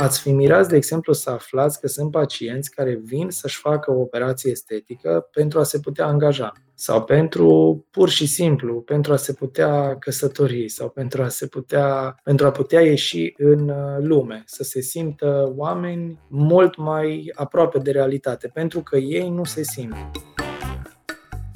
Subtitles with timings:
[0.00, 4.00] Ați fi mirați, de exemplu, să aflați că sunt pacienți care vin să-și facă o
[4.00, 9.32] operație estetică pentru a se putea angaja sau pentru, pur și simplu, pentru a se
[9.32, 14.62] putea căsători sau pentru a se putea, pentru a putea ieși în uh, lume, să
[14.62, 19.94] se simtă oameni mult mai aproape de realitate, pentru că ei nu se simt.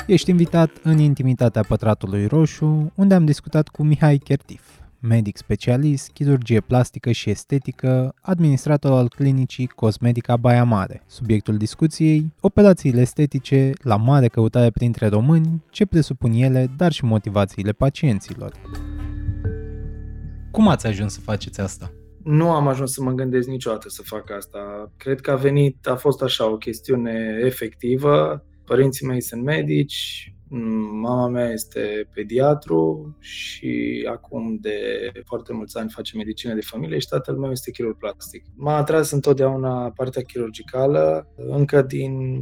[0.07, 6.61] Ești invitat în intimitatea Pătratului Roșu, unde am discutat cu Mihai Chertif medic specialist, chirurgie
[6.61, 11.03] plastică și estetică, administrator al clinicii Cosmetica Baia Mare.
[11.07, 17.73] Subiectul discuției, operațiile estetice la mare căutare printre români, ce presupun ele, dar și motivațiile
[17.73, 18.53] pacienților.
[20.51, 21.93] Cum ați ajuns să faceți asta?
[22.25, 24.93] Nu am ajuns să mă gândesc niciodată să fac asta.
[24.97, 28.45] Cred că a venit, a fost așa o chestiune efectivă.
[28.65, 30.35] Părinții mei sunt medici,
[31.01, 34.79] Mama mea este pediatru și acum de
[35.25, 38.45] foarte mulți ani face medicină de familie și tatăl meu este chirurg plastic.
[38.55, 42.35] M-a atras întotdeauna partea chirurgicală, încă din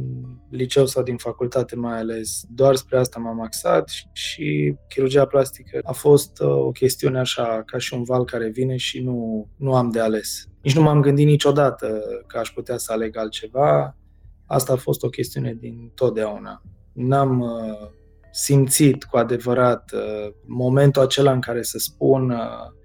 [0.49, 2.43] liceu sau din facultate mai ales.
[2.49, 7.77] Doar spre asta m-am axat și chirurgia plastică a fost uh, o chestiune așa, ca
[7.77, 10.47] și un val care vine și nu, nu am de ales.
[10.61, 13.97] Nici nu m-am gândit niciodată că aș putea să aleg altceva.
[14.45, 16.61] Asta a fost o chestiune din totdeauna.
[16.93, 17.99] N-am uh,
[18.31, 22.29] simțit cu adevărat uh, momentul acela în care să spun.
[22.29, 22.37] Uh,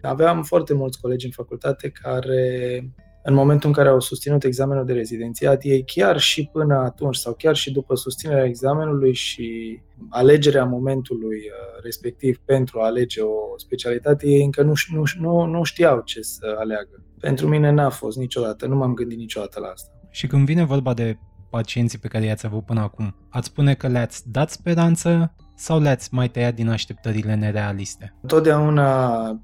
[0.02, 2.80] aveam foarte mulți colegi în facultate care
[3.28, 7.34] în momentul în care au susținut examenul de rezidențiat, ei chiar și până atunci sau
[7.34, 9.80] chiar și după susținerea examenului și
[10.10, 15.62] alegerea momentului uh, respectiv pentru a alege o specialitate, ei încă nu, nu, nu, nu
[15.62, 17.04] știau ce să aleagă.
[17.20, 19.90] Pentru mine n-a fost niciodată, nu m-am gândit niciodată la asta.
[20.10, 21.18] Și când vine vorba de
[21.56, 26.14] pacienții pe care i-ați avut până acum, ați spune că le-ați dat speranță sau le-ați
[26.14, 28.14] mai tăiat din așteptările nerealiste?
[28.26, 28.90] Totdeauna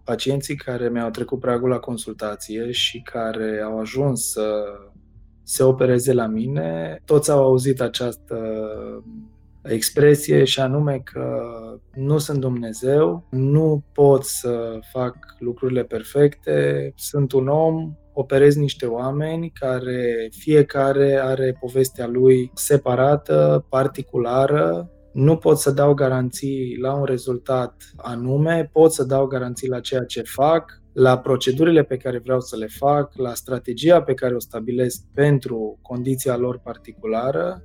[0.04, 4.64] pacienții care mi-au trecut pragul la consultație și care au ajuns să
[5.42, 8.36] se opereze la mine, toți au auzit această
[9.62, 11.40] expresie și anume că
[11.94, 19.50] nu sunt Dumnezeu, nu pot să fac lucrurile perfecte, sunt un om, operez niște oameni
[19.50, 27.74] care fiecare are povestea lui separată, particulară, nu pot să dau garanții la un rezultat
[27.96, 32.56] anume, pot să dau garanții la ceea ce fac, la procedurile pe care vreau să
[32.56, 37.62] le fac, la strategia pe care o stabilesc pentru condiția lor particulară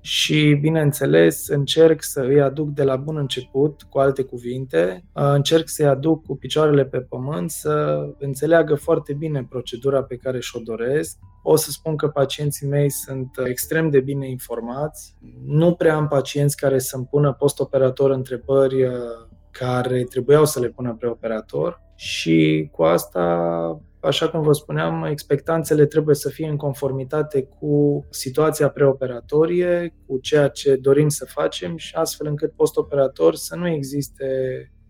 [0.00, 5.86] și, bineînțeles, încerc să îi aduc de la bun început, cu alte cuvinte, încerc să-i
[5.86, 11.18] aduc cu picioarele pe pământ, să înțeleagă foarte bine procedura pe care și-o doresc.
[11.42, 15.16] O să spun că pacienții mei sunt extrem de bine informați.
[15.46, 18.92] Nu prea am pacienți care să-mi pună postoperator întrebări uh,
[19.50, 26.14] care trebuiau să le pună preoperator și cu asta Așa cum vă spuneam, expectanțele trebuie
[26.14, 32.26] să fie în conformitate cu situația preoperatorie, cu ceea ce dorim să facem și astfel
[32.26, 34.26] încât postoperator să nu existe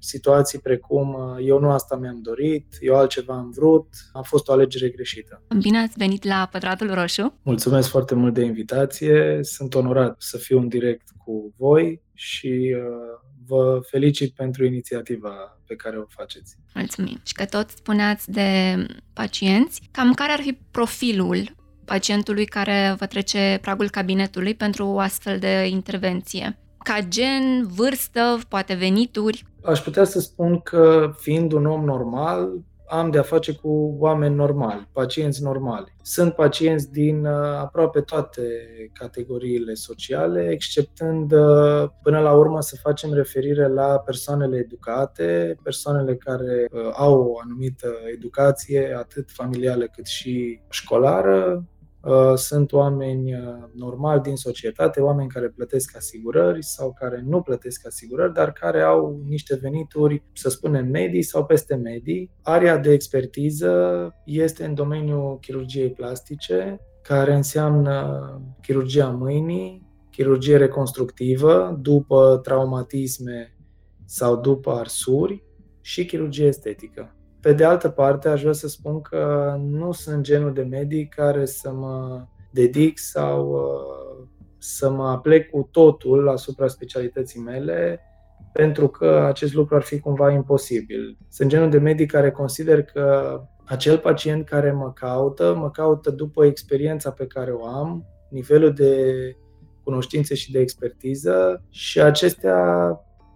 [0.00, 4.88] situații precum eu nu asta mi-am dorit, eu altceva am vrut, a fost o alegere
[4.88, 5.42] greșită.
[5.60, 7.34] Bine ați venit la Pătratul Roșu!
[7.42, 13.20] Mulțumesc foarte mult de invitație, sunt onorat să fiu în direct cu voi și uh,
[13.46, 16.56] vă felicit pentru inițiativa pe care o faceți.
[16.74, 17.20] Mulțumim.
[17.22, 18.50] Și că tot spuneați de
[19.12, 21.54] pacienți, cam care ar fi profilul
[21.84, 26.58] pacientului care vă trece pragul cabinetului pentru o astfel de intervenție?
[26.84, 29.44] Ca gen, vârstă, poate venituri?
[29.64, 32.48] Aș putea să spun că, fiind un om normal,
[32.90, 35.94] am de-a face cu oameni normali, pacienți normali.
[36.02, 38.42] Sunt pacienți din uh, aproape toate
[38.92, 46.66] categoriile sociale, exceptând uh, până la urmă să facem referire la persoanele educate, persoanele care
[46.72, 51.69] uh, au o anumită educație, atât familială cât și școlară, Uh,
[52.34, 53.40] sunt oameni uh,
[53.74, 59.20] normali din societate, oameni care plătesc asigurări sau care nu plătesc asigurări, dar care au
[59.28, 62.30] niște venituri, să spunem, medii sau peste medii.
[62.42, 68.20] Area de expertiză este în domeniul chirurgiei plastice, care înseamnă
[68.62, 73.56] chirurgia mâinii, chirurgie reconstructivă după traumatisme
[74.04, 75.44] sau după arsuri
[75.80, 77.14] și chirurgie estetică.
[77.40, 81.44] Pe de altă parte, aș vrea să spun că nu sunt genul de medic care
[81.44, 84.26] să mă dedic sau uh,
[84.58, 88.00] să mă aplec cu totul asupra specialității mele,
[88.52, 91.18] pentru că acest lucru ar fi cumva imposibil.
[91.28, 96.44] Sunt genul de medic care consider că acel pacient care mă caută, mă caută după
[96.44, 99.14] experiența pe care o am, nivelul de
[99.82, 102.54] cunoștințe și de expertiză și acestea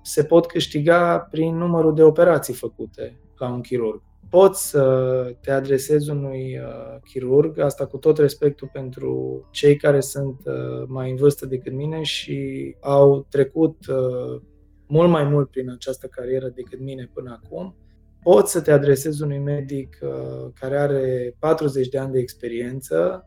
[0.07, 4.03] se pot câștiga prin numărul de operații făcute la un chirurg.
[4.31, 10.41] poți să te adresezi unui uh, chirurg, asta cu tot respectul pentru cei care sunt
[10.45, 14.41] uh, mai în vârstă decât mine și au trecut uh,
[14.87, 17.77] mult mai mult prin această carieră decât mine până acum,
[18.23, 23.27] poți să te adresezi unui medic uh, care are 40 de ani de experiență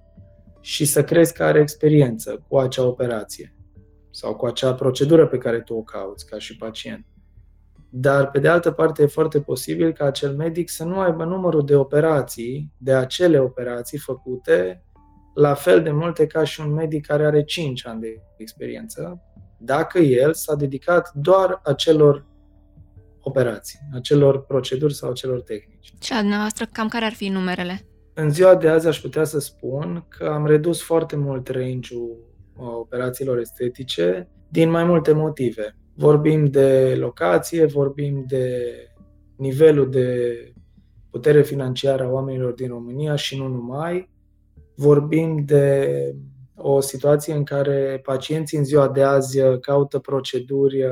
[0.61, 3.56] și să crezi că are experiență cu acea operație
[4.17, 7.05] sau cu acea procedură pe care tu o cauți ca și pacient.
[7.89, 11.65] Dar, pe de altă parte, e foarte posibil ca acel medic să nu aibă numărul
[11.65, 14.83] de operații, de acele operații făcute,
[15.33, 19.21] la fel de multe ca și un medic care are 5 ani de experiență,
[19.57, 22.25] dacă el s-a dedicat doar acelor
[23.21, 25.93] operații, acelor proceduri sau acelor tehnici.
[26.01, 27.81] Și a dumneavoastră, cam care ar fi numerele?
[28.13, 32.26] În ziua de azi aș putea să spun că am redus foarte mult range-ul uh,
[32.57, 35.75] operațiilor estetice din mai multe motive.
[35.95, 38.61] Vorbim de locație, vorbim de
[39.35, 40.37] nivelul de
[41.09, 44.09] putere financiară a oamenilor din România și nu numai.
[44.75, 46.15] Vorbim de
[46.55, 50.91] o situație în care pacienții în ziua de azi caută proceduri uh,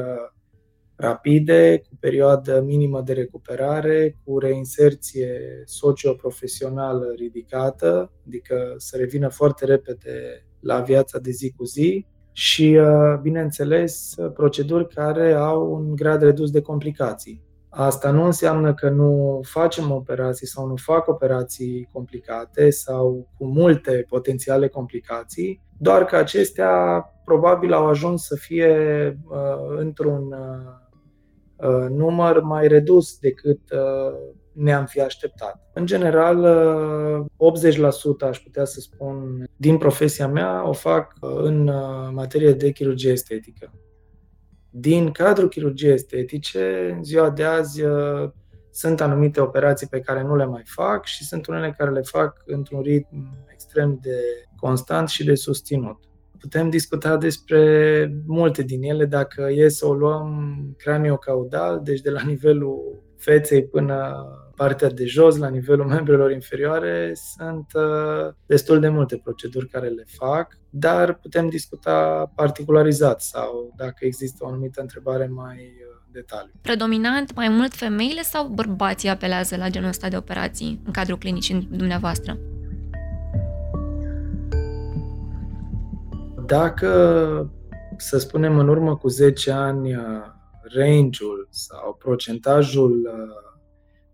[0.95, 10.45] rapide, cu perioadă minimă de recuperare, cu reinserție socioprofesională ridicată, adică să revină foarte repede
[10.65, 16.51] la viața de zi cu zi și, uh, bineînțeles, proceduri care au un grad redus
[16.51, 17.44] de complicații.
[17.69, 24.06] Asta nu înseamnă că nu facem operații sau nu fac operații complicate sau cu multe
[24.09, 28.69] potențiale complicații, doar că acestea probabil au ajuns să fie
[29.27, 30.73] uh, într-un uh,
[31.67, 34.17] uh număr mai redus decât uh,
[34.55, 35.69] ne-am fi așteptat.
[35.73, 36.47] În general,
[38.25, 41.71] 80% aș putea să spun din profesia mea o fac în
[42.11, 43.73] materie de chirurgie estetică.
[44.69, 47.83] Din cadrul chirurgiei estetice, în ziua de azi
[48.71, 52.43] sunt anumite operații pe care nu le mai fac și sunt unele care le fac
[52.45, 54.19] într-un ritm extrem de
[54.55, 55.97] constant și de susținut.
[56.39, 62.21] Putem discuta despre multe din ele dacă e să o luăm craniocaudal, deci de la
[62.21, 69.17] nivelul feței până partea de jos, la nivelul membrelor inferioare, sunt uh, destul de multe
[69.17, 75.57] proceduri care le fac, dar putem discuta particularizat sau dacă există o anumită întrebare mai
[75.57, 76.51] uh, detaliu.
[76.61, 81.67] Predominant mai mult femeile sau bărbații apelează la genul ăsta de operații în cadrul clinicii
[81.71, 82.37] dumneavoastră?
[86.45, 87.51] Dacă,
[87.97, 90.01] să spunem, în urmă cu 10 ani, uh,
[90.73, 93.09] range-ul sau procentajul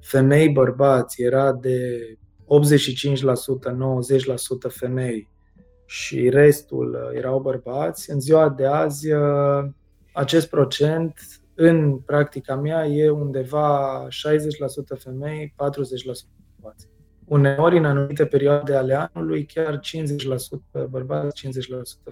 [0.02, 2.06] femei-bărbați era de
[2.46, 2.52] 85%,
[4.68, 5.30] 90% femei
[5.86, 9.66] și restul uh, erau bărbați, în ziua de azi uh,
[10.14, 11.14] acest procent
[11.56, 14.08] în practica mea e undeva
[14.96, 15.56] 60% femei, 40%
[16.56, 16.88] bărbați.
[17.26, 21.50] Uneori, în anumite perioade ale anului, chiar 50% bărbați, 50%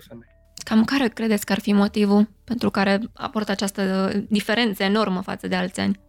[0.08, 0.38] femei.
[0.64, 5.56] Cam care credeți că ar fi motivul pentru care aportă această diferență enormă față de
[5.56, 6.00] alți ani?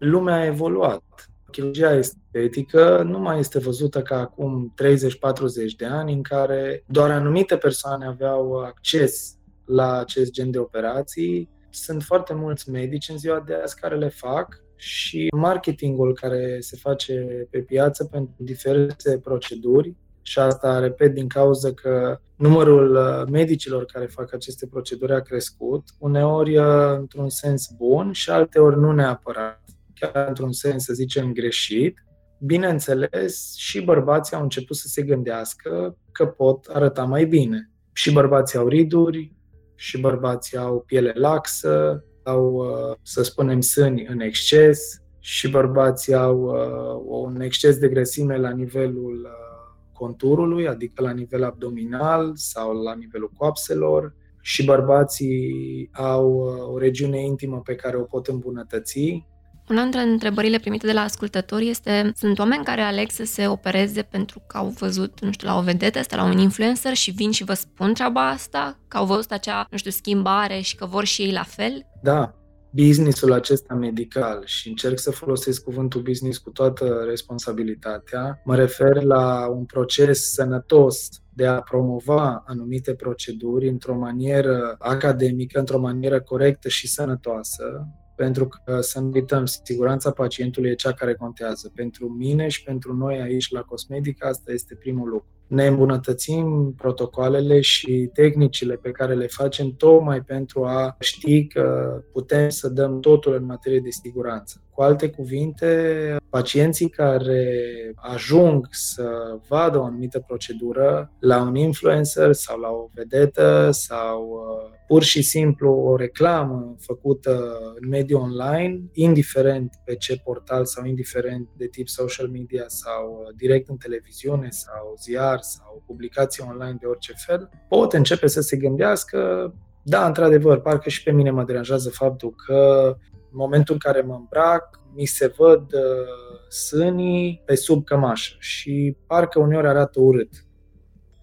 [0.00, 1.02] Lumea a evoluat.
[1.50, 7.56] Chirurgia estetică nu mai este văzută ca acum 30-40 de ani, în care doar anumite
[7.56, 11.48] persoane aveau acces la acest gen de operații.
[11.70, 16.76] Sunt foarte mulți medici în ziua de azi care le fac și marketingul care se
[16.76, 22.98] face pe piață pentru diferite proceduri și asta, repet, din cauza că numărul
[23.30, 26.56] medicilor care fac aceste proceduri a crescut, uneori
[26.98, 29.62] într-un sens bun și alteori nu neapărat
[30.00, 32.04] chiar într-un sens, să zicem, greșit,
[32.38, 37.70] bineînțeles, și bărbații au început să se gândească că pot arăta mai bine.
[37.92, 39.34] Și bărbații au riduri,
[39.74, 46.40] și bărbații au piele laxă, au, uh, să spunem, sâni în exces, și bărbații au
[46.42, 52.94] uh, un exces de grăsime la nivelul uh, conturului, adică la nivel abdominal sau la
[52.94, 56.30] nivelul coapselor, și bărbații au
[56.72, 59.26] o regiune intimă pe care o pot îmbunătăți,
[59.70, 64.02] una dintre întrebările primite de la ascultători este, sunt oameni care aleg să se opereze
[64.02, 67.30] pentru că au văzut, nu știu, la o vedetă sau la un influencer și vin
[67.30, 68.78] și vă spun treaba asta?
[68.88, 71.86] Că au văzut acea, nu știu, schimbare și că vor și ei la fel?
[72.02, 72.34] Da,
[72.70, 79.48] businessul acesta medical și încerc să folosesc cuvântul business cu toată responsabilitatea, mă refer la
[79.48, 86.88] un proces sănătos de a promova anumite proceduri într-o manieră academică, într-o manieră corectă și
[86.88, 87.86] sănătoasă,
[88.20, 91.70] pentru că să nu uităm, siguranța pacientului e cea care contează.
[91.74, 95.39] Pentru mine și pentru noi aici la Cosmetic, asta este primul lucru.
[95.50, 102.48] Ne îmbunătățim protocoalele și tehnicile pe care le facem tocmai pentru a ști că putem
[102.48, 104.62] să dăm totul în materie de siguranță.
[104.70, 107.64] Cu alte cuvinte, pacienții care
[107.96, 114.78] ajung să vadă o anumită procedură la un influencer sau la o vedetă sau uh,
[114.86, 121.48] pur și simplu o reclamă făcută în mediul online, indiferent pe ce portal sau indiferent
[121.56, 126.86] de tip social media sau uh, direct în televiziune sau ziar sau publicații online de
[126.86, 131.90] orice fel, pot începe să se gândească da, într-adevăr, parcă și pe mine mă deranjează
[131.90, 137.84] faptul că în momentul în care mă îmbrac, mi se văd uh, sânii pe sub
[137.84, 140.30] cămașă și parcă uneori arată urât.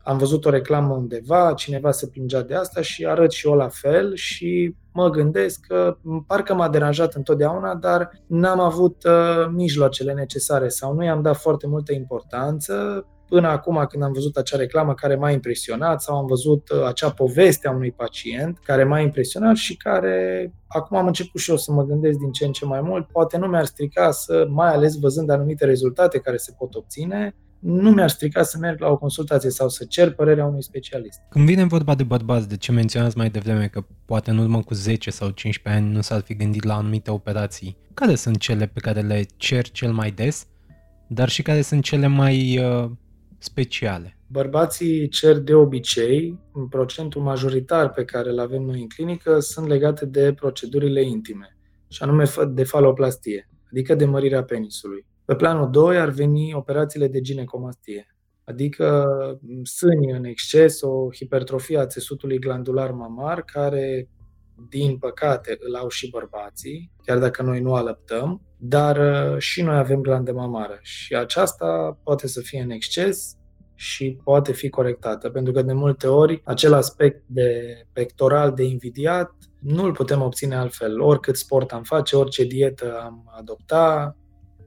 [0.04, 3.68] Am văzut o reclamă undeva, cineva se plângea de asta și arăt și eu la
[3.68, 5.98] fel și mă gândesc că
[6.28, 11.68] parcă m-a deranjat întotdeauna, dar n-am avut uh, mijloacele necesare sau nu i-am dat foarte
[11.68, 16.70] multă importanță până acum când am văzut acea reclamă care m-a impresionat sau am văzut
[16.70, 21.50] uh, acea poveste a unui pacient care m-a impresionat și care acum am început și
[21.50, 24.46] eu să mă gândesc din ce în ce mai mult, poate nu mi-ar strica să,
[24.50, 28.90] mai ales văzând anumite rezultate care se pot obține, nu mi-ar strica să merg la
[28.90, 31.20] o consultație sau să cer părerea unui specialist.
[31.30, 34.74] Când vine vorba de bărbați, de ce menționați mai devreme că poate în urmă cu
[34.74, 38.80] 10 sau 15 ani nu s-ar fi gândit la anumite operații, care sunt cele pe
[38.80, 40.48] care le cer cel mai des,
[41.08, 42.90] dar și care sunt cele mai uh,
[43.38, 44.18] speciale?
[44.28, 49.68] Bărbații cer de obicei, în procentul majoritar pe care îl avem noi în clinică, sunt
[49.68, 55.06] legate de procedurile intime, și anume de faloplastie, adică de mărirea penisului.
[55.26, 59.08] Pe planul 2 ar veni operațiile de ginecomastie, adică
[59.64, 64.10] sâni în exces, o hipertrofie a țesutului glandular mamar, care,
[64.70, 69.78] din păcate, îl au și bărbații, chiar dacă noi nu alăptăm, dar uh, și noi
[69.78, 73.36] avem glandă mamară și aceasta poate să fie în exces
[73.76, 79.32] și poate fi corectată, pentru că de multe ori acel aspect de pectoral de invidiat
[79.60, 81.02] nu îl putem obține altfel.
[81.02, 84.16] Oricât sport am face, orice dietă am adopta,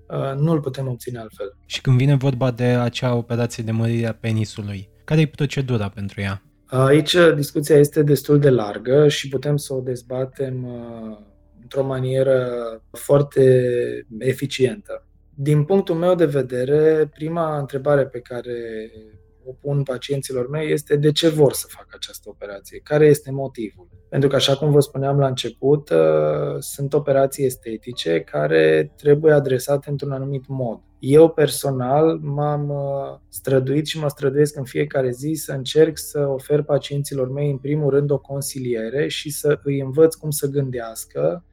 [0.08, 1.56] uh, nu îl putem obține altfel.
[1.66, 6.20] Și când vine vorba de acea operație de mărire a penisului, care e procedura pentru
[6.20, 6.42] ea?
[6.70, 11.16] Aici discuția este destul de largă și putem să o dezbatem uh,
[11.62, 12.48] într-o manieră
[12.90, 15.04] foarte eficientă.
[15.34, 18.90] Din punctul meu de vedere, prima întrebare pe care
[19.44, 23.88] o pun pacienților mei este de ce vor să facă această operație, care este motivul.
[24.08, 29.90] Pentru că, așa cum vă spuneam la început, uh, sunt operații estetice care trebuie adresate
[29.90, 30.80] într-un anumit mod.
[30.98, 36.62] Eu personal m-am uh, străduit și mă străduiesc în fiecare zi să încerc să ofer
[36.62, 41.44] pacienților mei, în primul rând, o consiliere și să îi învăț cum să gândească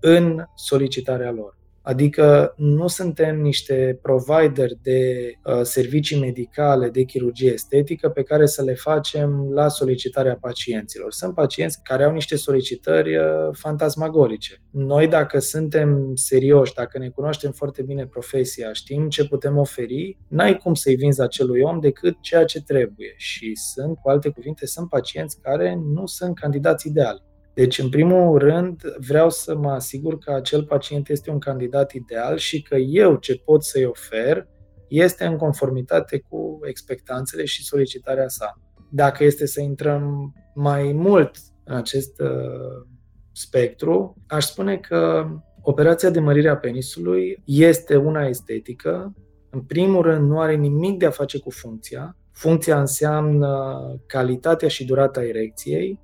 [0.00, 1.56] în solicitarea lor.
[1.84, 8.62] Adică nu suntem niște provider de uh, servicii medicale, de chirurgie estetică pe care să
[8.62, 11.12] le facem la solicitarea pacienților.
[11.12, 14.62] Sunt pacienți care au niște solicitări uh, fantasmagorice.
[14.70, 20.56] Noi, dacă suntem serioși, dacă ne cunoaștem foarte bine profesia, știm ce putem oferi, n-ai
[20.56, 23.14] cum să-i vinzi acelui om decât ceea ce trebuie.
[23.16, 27.22] Și sunt, cu alte cuvinte, sunt pacienți care nu sunt candidați ideali.
[27.54, 32.36] Deci, în primul rând, vreau să mă asigur că acel pacient este un candidat ideal
[32.36, 34.48] și că eu ce pot să-i ofer
[34.88, 38.60] este în conformitate cu expectanțele și solicitarea sa.
[38.90, 42.86] Dacă este să intrăm mai mult în acest uh,
[43.32, 45.28] spectru, aș spune că
[45.62, 49.14] operația de mărire a penisului este una estetică.
[49.50, 52.16] În primul rând, nu are nimic de a face cu funcția.
[52.32, 56.00] Funcția înseamnă calitatea și durata erecției,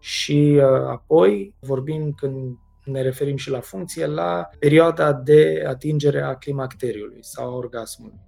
[0.00, 6.34] și uh, apoi vorbim când ne referim și la funcție, la perioada de atingere a
[6.34, 8.20] climacteriului sau a orgasmului.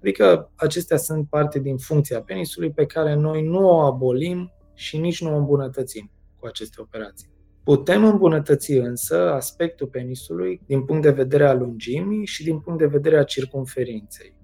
[0.00, 5.22] Adică acestea sunt parte din funcția penisului pe care noi nu o abolim și nici
[5.22, 7.28] nu o îmbunătățim cu aceste operații.
[7.64, 12.86] Putem îmbunătăți însă aspectul penisului din punct de vedere al lungimii și din punct de
[12.86, 14.37] vedere a circumferinței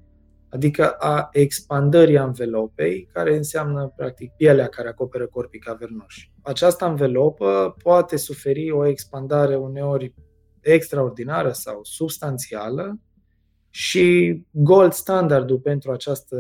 [0.55, 6.33] adică a expandării anvelopei, care înseamnă practic pielea care acoperă corpii cavernoși.
[6.43, 10.15] Această anvelopă poate suferi o expandare uneori
[10.61, 13.01] extraordinară sau substanțială
[13.71, 16.37] și gold standardul pentru această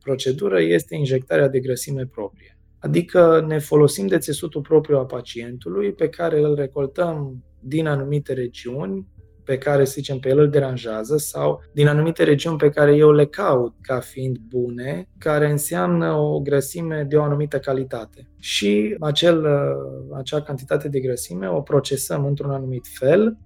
[0.00, 2.58] procedură este injectarea de grăsime proprie.
[2.78, 9.06] Adică ne folosim de țesutul propriu a pacientului pe care îl recoltăm din anumite regiuni
[9.48, 13.12] pe care, să zicem, pe el îl deranjează sau din anumite regiuni pe care eu
[13.12, 18.30] le caut ca fiind bune, care înseamnă o grăsime de o anumită calitate.
[18.38, 19.46] Și acel,
[20.16, 23.38] acea cantitate de grăsime o procesăm într-un anumit fel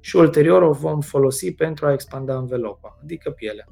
[0.00, 3.64] și ulterior o vom folosi pentru a expanda învelopa, adică pielea.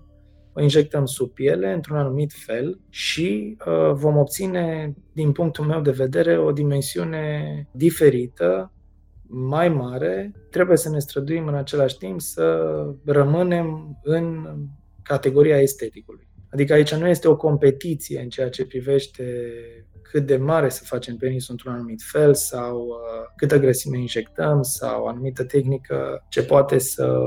[0.53, 5.91] o injectăm sub piele într-un anumit fel și uh, vom obține, din punctul meu de
[5.91, 8.71] vedere, o dimensiune diferită,
[9.29, 10.33] mai mare.
[10.51, 12.67] Trebuie să ne străduim în același timp să
[13.05, 14.47] rămânem în
[15.03, 16.29] categoria esteticului.
[16.51, 19.53] Adică aici nu este o competiție în ceea ce privește
[20.03, 22.97] cât de mare să facem penisul într-un anumit fel sau uh,
[23.37, 27.21] câtă grăsime injectăm sau o anumită tehnică ce poate să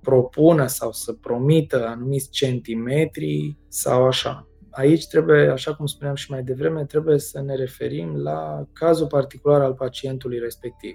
[0.00, 4.46] propună sau să promită anumiți centimetri sau așa.
[4.70, 9.60] Aici trebuie, așa cum spuneam și mai devreme, trebuie să ne referim la cazul particular
[9.60, 10.94] al pacientului respectiv.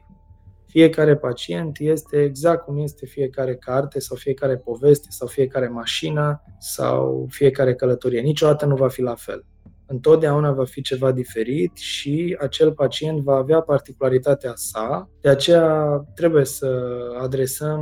[0.68, 7.28] Fiecare pacient este exact cum este fiecare carte sau fiecare poveste sau fiecare mașină sau
[7.30, 8.22] fiecare călătorie.
[8.22, 9.46] Niciodată nu va fi la fel
[9.88, 15.10] întotdeauna va fi ceva diferit și acel pacient va avea particularitatea sa.
[15.22, 17.82] De aceea trebuie să adresăm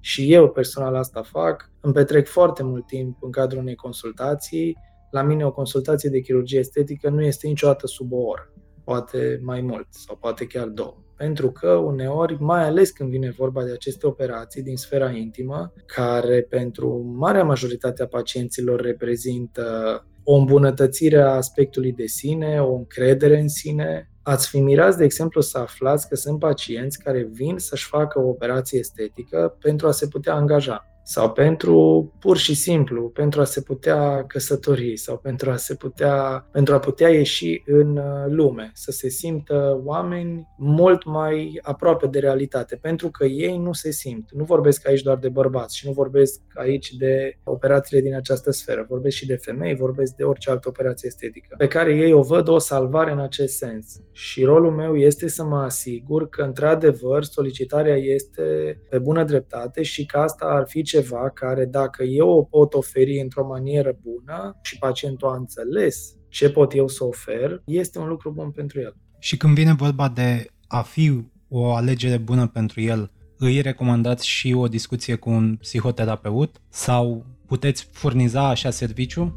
[0.00, 1.70] și eu personal asta fac.
[1.80, 4.76] Îmi petrec foarte mult timp în cadrul unei consultații.
[5.10, 8.52] La mine o consultație de chirurgie estetică nu este niciodată sub o oră,
[8.84, 11.05] poate mai mult sau poate chiar două.
[11.16, 16.42] Pentru că uneori, mai ales când vine vorba de aceste operații din sfera intimă, care
[16.42, 23.48] pentru marea majoritate a pacienților reprezintă o îmbunătățire a aspectului de sine, o încredere în
[23.48, 24.10] sine.
[24.22, 28.28] Ați fi mirați, de exemplu, să aflați că sunt pacienți care vin să-și facă o
[28.28, 33.60] operație estetică pentru a se putea angaja sau pentru pur și simplu, pentru a se
[33.60, 38.90] putea căsători sau pentru a se putea, pentru a putea ieși în uh, lume, să
[38.90, 44.28] se simtă oameni mult mai aproape de realitate, pentru că ei nu se simt.
[44.32, 48.86] Nu vorbesc aici doar de bărbați și nu vorbesc aici de operațiile din această sferă,
[48.88, 52.48] vorbesc și de femei, vorbesc de orice altă operație estetică, pe care ei o văd
[52.48, 54.00] o salvare în acest sens.
[54.12, 60.06] Și rolul meu este să mă asigur că, într-adevăr, solicitarea este pe bună dreptate și
[60.06, 64.78] că asta ar fi ceva care dacă eu o pot oferi într-o manieră bună și
[64.78, 68.96] pacientul a înțeles ce pot eu să ofer, este un lucru bun pentru el.
[69.18, 74.52] Și când vine vorba de a fi o alegere bună pentru el, îi recomandați și
[74.52, 79.34] o discuție cu un psihoterapeut sau puteți furniza așa serviciu?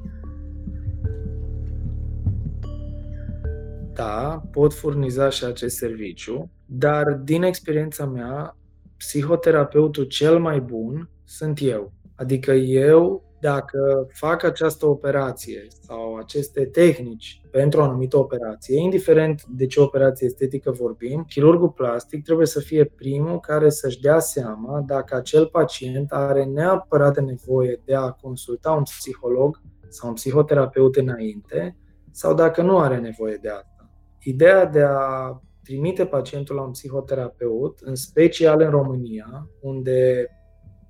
[3.93, 8.57] Da, pot furniza și acest serviciu, dar din experiența mea,
[8.97, 11.91] psihoterapeutul cel mai bun sunt eu.
[12.15, 19.65] Adică eu, dacă fac această operație sau aceste tehnici pentru o anumită operație, indiferent de
[19.65, 25.15] ce operație estetică vorbim, chirurgul plastic trebuie să fie primul care să-și dea seama dacă
[25.15, 31.77] acel pacient are neapărat nevoie de a consulta un psiholog sau un psihoterapeut înainte
[32.11, 33.89] sau dacă nu are nevoie de asta.
[34.19, 40.29] Ideea de a trimite pacientul la un psihoterapeut, în special în România, unde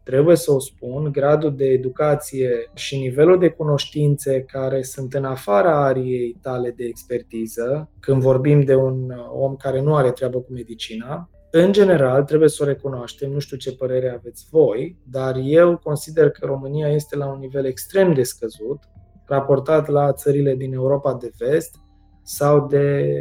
[0.04, 5.86] trebuie să o spun, gradul de educație și nivelul de cunoștințe care sunt în afara
[5.86, 11.30] ariei tale de expertiză, când vorbim de un om care nu are treabă cu medicina,
[11.52, 16.30] în general, trebuie să o recunoaștem, nu știu ce părere aveți voi, dar eu consider
[16.30, 18.80] că România este la un nivel extrem de scăzut,
[19.26, 21.76] raportat la țările din Europa de vest
[22.24, 23.16] sau de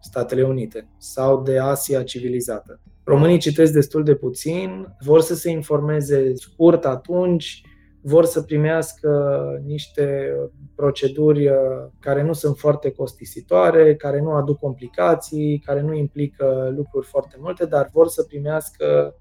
[0.00, 2.80] Statele Unite sau de Asia civilizată.
[3.10, 7.62] Românii citesc destul de puțin, vor să se informeze scurt atunci,
[8.00, 10.34] vor să primească niște
[10.74, 11.56] proceduri uh,
[12.00, 17.66] care nu sunt foarte costisitoare, care nu aduc complicații, care nu implică lucruri foarte multe,
[17.66, 19.14] dar vor să primească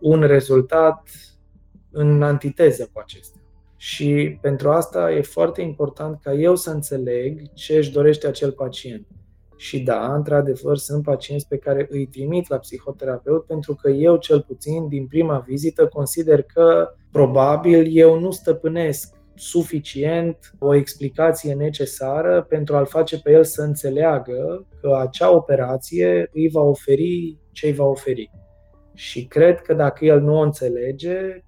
[0.00, 1.02] un rezultat
[1.90, 3.40] în antiteză cu acestea.
[3.76, 9.06] Și pentru asta e foarte important ca eu să înțeleg ce își dorește acel pacient.
[9.60, 14.42] Și da, într-adevăr, sunt pacienți pe care îi trimit la psihoterapeut pentru că eu, cel
[14.42, 22.76] puțin, din prima vizită, consider că probabil eu nu stăpânesc suficient o explicație necesară pentru
[22.76, 27.84] a-l face pe el să înțeleagă că acea operație îi va oferi ce îi va
[27.84, 28.30] oferi.
[28.94, 31.44] Și cred că dacă el nu o înțelege,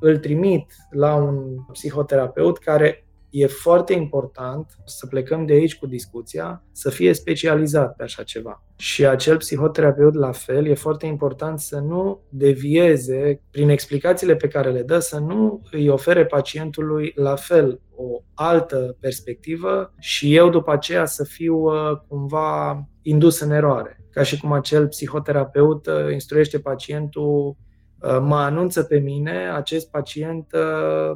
[0.00, 3.03] îl trimit la un psihoterapeut care
[3.36, 8.62] e foarte important să plecăm de aici cu discuția, să fie specializat pe așa ceva.
[8.76, 14.70] Și acel psihoterapeut, la fel, e foarte important să nu devieze, prin explicațiile pe care
[14.70, 20.72] le dă, să nu îi ofere pacientului la fel o altă perspectivă și eu după
[20.72, 23.98] aceea să fiu uh, cumva indus în eroare.
[24.10, 27.56] Ca și cum acel psihoterapeut uh, instruiește pacientul
[28.00, 30.46] uh, mă anunță pe mine, acest pacient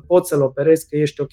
[0.06, 1.32] pot să-l operez că ești ok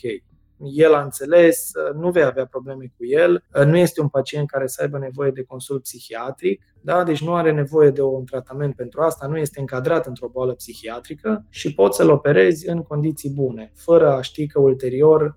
[0.60, 4.82] el a înțeles, nu vei avea probleme cu el, nu este un pacient care să
[4.82, 7.04] aibă nevoie de consult psihiatric, da?
[7.04, 11.46] deci nu are nevoie de un tratament pentru asta, nu este încadrat într-o boală psihiatrică
[11.50, 15.36] și poți să-l operezi în condiții bune, fără a ști că ulterior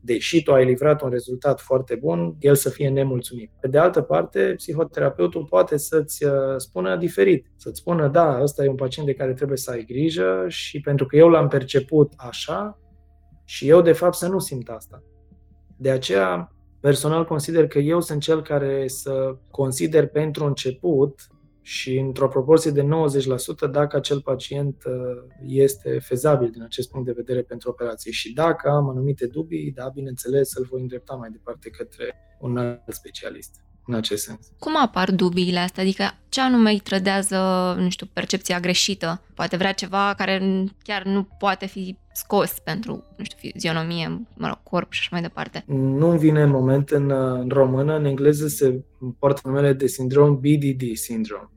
[0.00, 3.50] deși tu ai livrat un rezultat foarte bun, el să fie nemulțumit.
[3.60, 8.68] Pe de altă parte, psihoterapeutul poate să-ți uh, spună diferit, să-ți spună, da, ăsta e
[8.68, 12.78] un pacient de care trebuie să ai grijă și pentru că eu l-am perceput așa
[13.50, 15.02] și eu de fapt să nu simt asta.
[15.76, 21.26] De aceea, personal consider că eu sunt cel care să consider pentru început
[21.62, 22.88] și într-o proporție de
[23.68, 24.92] 90% dacă acel pacient uh,
[25.46, 28.10] este fezabil din acest punct de vedere pentru operație.
[28.10, 32.82] Și dacă am anumite dubii, da, bineînțeles, îl voi îndrepta mai departe către un alt
[32.86, 34.38] specialist în acest sens.
[34.58, 35.82] Cum apar dubiile astea?
[35.82, 37.36] Adică ce anume îi trădează,
[37.78, 39.22] nu știu, percepția greșită?
[39.34, 44.58] Poate vrea ceva care chiar nu poate fi scos pentru, nu știu, fizionomie, mă rog,
[44.62, 45.64] corp și așa mai departe.
[45.66, 48.84] Nu-mi vine în moment în, în română, în engleză se
[49.18, 51.50] poartă numele de sindrom BDD syndrome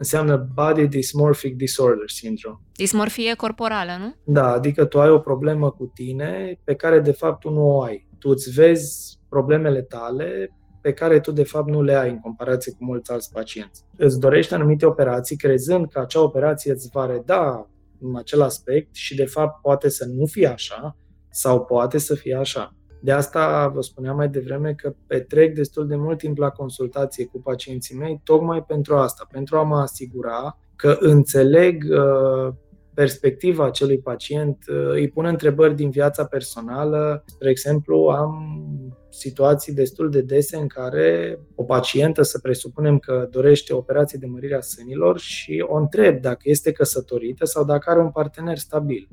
[0.00, 2.60] înseamnă Body Dysmorphic Disorder Syndrome.
[2.76, 4.14] Dismorfie corporală, nu?
[4.32, 7.82] Da, adică tu ai o problemă cu tine pe care de fapt tu nu o
[7.82, 8.08] ai.
[8.18, 12.72] Tu îți vezi problemele tale pe care tu de fapt nu le ai în comparație
[12.72, 13.84] cu mulți alți pacienți.
[13.96, 19.14] Îți dorești anumite operații crezând că acea operație îți va reda în acel aspect și
[19.14, 20.96] de fapt poate să nu fie așa
[21.30, 22.74] sau poate să fie așa.
[23.02, 27.40] De asta vă spuneam mai devreme că petrec destul de mult timp la consultație cu
[27.40, 32.54] pacienții mei, tocmai pentru asta, pentru a mă asigura că înțeleg uh,
[32.94, 37.24] perspectiva acelui pacient, uh, îi pun întrebări din viața personală.
[37.26, 38.34] Spre exemplu, am
[39.10, 44.54] situații destul de dese în care o pacientă, să presupunem că dorește operație de mărire
[44.54, 49.08] a sânilor și o întreb dacă este căsătorită sau dacă are un partener stabil.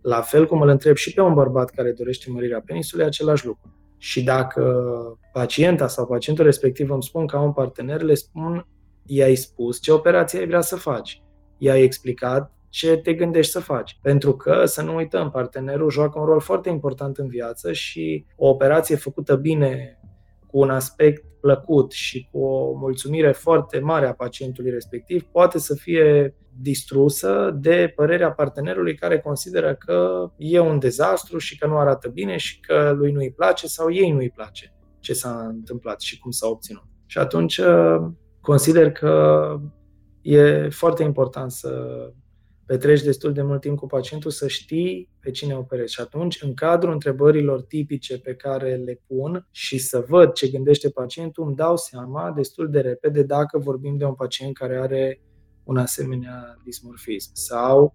[0.00, 3.94] La fel cum îl întreb și pe un bărbat care dorește mărirea penisului, același lucru.
[3.98, 4.84] Și dacă
[5.32, 8.66] pacienta sau pacientul respectiv îmi spun că au un partener, le spun,
[9.06, 11.22] i-ai spus ce operație ai vrea să faci.
[11.58, 13.98] I-ai explicat ce te gândești să faci.
[14.02, 18.48] Pentru că, să nu uităm, partenerul joacă un rol foarte important în viață și o
[18.48, 20.00] operație făcută bine
[20.46, 25.74] cu un aspect plăcut și cu o mulțumire foarte mare a pacientului respectiv poate să
[25.74, 32.08] fie distrusă de părerea partenerului care consideră că e un dezastru și că nu arată
[32.08, 36.30] bine și că lui nu-i place sau ei nu-i place ce s-a întâmplat și cum
[36.30, 36.84] s-a obținut.
[37.06, 37.60] Și atunci
[38.40, 39.56] consider că
[40.22, 42.12] e foarte important să
[42.66, 45.92] petreci destul de mult timp cu pacientul, să știi pe cine operezi.
[45.92, 50.90] Și atunci, în cadrul întrebărilor tipice pe care le pun și să văd ce gândește
[50.90, 55.20] pacientul, îmi dau seama destul de repede dacă vorbim de un pacient care are
[55.64, 57.94] un asemenea dismorfism sau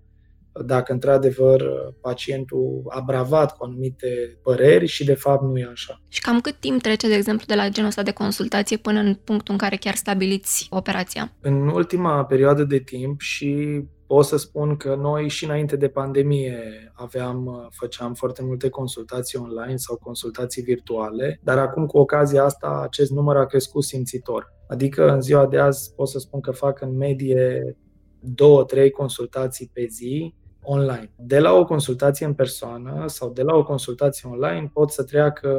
[0.66, 1.64] dacă într-adevăr
[2.02, 6.02] pacientul a bravat cu anumite păreri și de fapt nu e așa.
[6.10, 9.14] Și cam cât timp trece, de exemplu, de la genul ăsta de consultație până în
[9.14, 11.34] punctul în care chiar stabiliți operația?
[11.42, 16.92] În ultima perioadă de timp și pot să spun că noi și înainte de pandemie
[16.94, 23.12] aveam, făceam foarte multe consultații online sau consultații virtuale, dar acum cu ocazia asta acest
[23.12, 24.54] număr a crescut simțitor.
[24.68, 27.78] Adică în ziua de azi pot să spun că fac în medie
[28.20, 31.12] două, trei consultații pe zi online.
[31.18, 35.52] De la o consultație în persoană sau de la o consultație online pot să treacă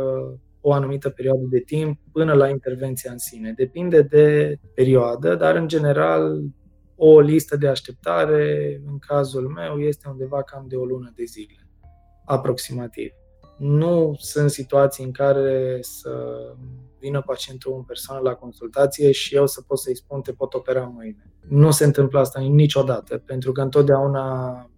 [0.61, 3.53] o anumită perioadă de timp până la intervenția în sine.
[3.57, 6.41] Depinde de perioadă, dar în general
[7.01, 11.69] o listă de așteptare, în cazul meu, este undeva cam de o lună de zile,
[12.25, 13.13] aproximativ.
[13.59, 16.35] Nu sunt situații în care să
[16.99, 20.85] vină pacientul în persoană la consultație și eu să pot să-i spun te pot opera
[20.85, 21.33] mâine.
[21.49, 24.71] Nu se întâmplă asta niciodată, pentru că întotdeauna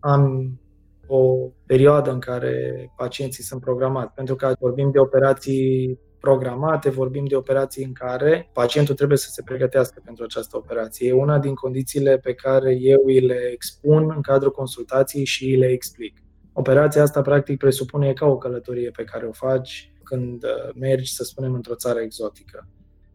[0.00, 0.52] am
[1.06, 4.14] o perioadă în care pacienții sunt programați.
[4.14, 9.42] Pentru că vorbim de operații programate, vorbim de operații în care pacientul trebuie să se
[9.42, 11.08] pregătească pentru această operație.
[11.08, 15.56] E una din condițiile pe care eu îi le expun în cadrul consultației și îi
[15.56, 16.22] le explic.
[16.52, 21.24] Operația asta, practic, presupune ca o călătorie pe care o faci când uh, mergi, să
[21.24, 22.68] spunem, într-o țară exotică.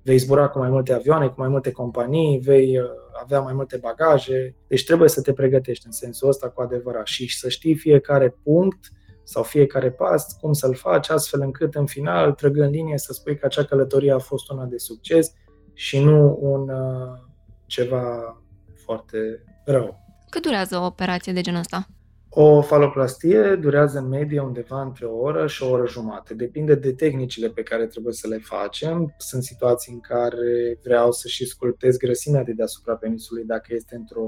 [0.03, 2.85] Vei zbura cu mai multe avioane, cu mai multe companii, vei uh,
[3.21, 7.37] avea mai multe bagaje, deci trebuie să te pregătești în sensul ăsta cu adevărat și
[7.37, 8.91] să știi fiecare punct
[9.23, 13.45] sau fiecare pas, cum să-l faci, astfel încât în final, trăgând linie, să spui că
[13.45, 15.33] acea călătorie a fost una de succes
[15.73, 17.19] și nu un uh,
[17.65, 18.37] ceva
[18.75, 19.99] foarte rău.
[20.29, 21.87] Cât durează o operație de genul ăsta?
[22.35, 26.33] O faloplastie durează în medie undeva între o oră și o oră jumate.
[26.33, 29.13] Depinde de tehnicile pe care trebuie să le facem.
[29.17, 34.25] Sunt situații în care vreau să și sculptez grăsimea de deasupra penisului dacă este într-o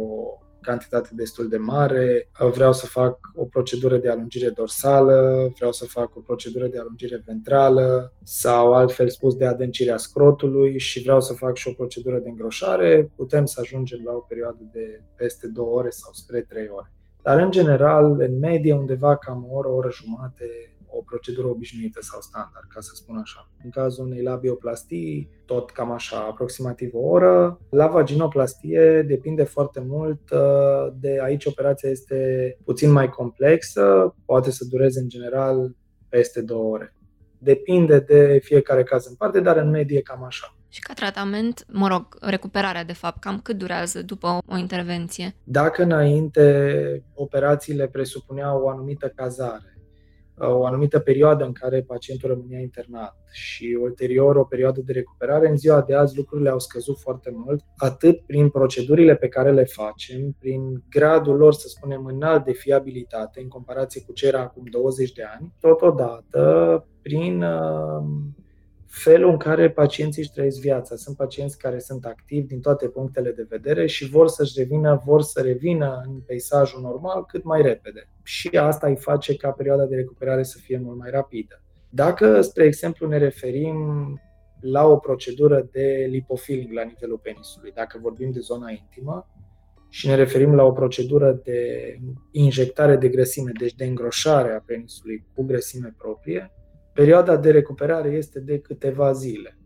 [0.65, 6.15] cantitate destul de mare, vreau să fac o procedură de alungire dorsală, vreau să fac
[6.15, 11.55] o procedură de alungire ventrală sau altfel spus de adâncirea scrotului și vreau să fac
[11.55, 15.89] și o procedură de îngroșare, putem să ajungem la o perioadă de peste 2 ore
[15.89, 16.91] sau spre 3 ore.
[17.21, 20.45] Dar în general, în medie, undeva cam o oră, o oră jumate
[20.97, 23.49] o procedură obișnuită sau standard, ca să spun așa.
[23.63, 27.59] În cazul unei labioplastii, tot cam așa, aproximativ o oră.
[27.69, 34.65] La vaginoplastie depinde foarte mult uh, de aici operația este puțin mai complexă, poate să
[34.69, 35.75] dureze în general
[36.09, 36.95] peste două ore.
[37.37, 40.55] Depinde de fiecare caz în parte, dar în medie cam așa.
[40.75, 45.35] Și ca tratament, mă rog, recuperarea de fapt, cam cât durează după o intervenție?
[45.43, 49.74] Dacă înainte operațiile presupuneau o anumită cazare,
[50.37, 55.57] o anumită perioadă în care pacientul rămânea internat și ulterior o perioadă de recuperare, în
[55.57, 60.35] ziua de azi lucrurile au scăzut foarte mult, atât prin procedurile pe care le facem,
[60.39, 65.11] prin gradul lor, să spunem, înalt de fiabilitate în comparație cu ce era acum 20
[65.11, 68.03] de ani, totodată prin uh,
[68.95, 70.95] felul în care pacienții își trăiesc viața.
[70.95, 75.21] Sunt pacienți care sunt activi din toate punctele de vedere și vor să-și revină, vor
[75.21, 78.09] să revină în peisajul normal cât mai repede.
[78.23, 81.61] Și asta îi face ca perioada de recuperare să fie mult mai rapidă.
[81.89, 83.77] Dacă, spre exemplu, ne referim
[84.61, 89.29] la o procedură de lipofilling la nivelul penisului, dacă vorbim de zona intimă,
[89.89, 91.59] și ne referim la o procedură de
[92.31, 96.51] injectare de grăsime, deci de îngroșare a penisului cu grăsime proprie,
[96.95, 99.57] Perioada de recuperare este de câteva zile.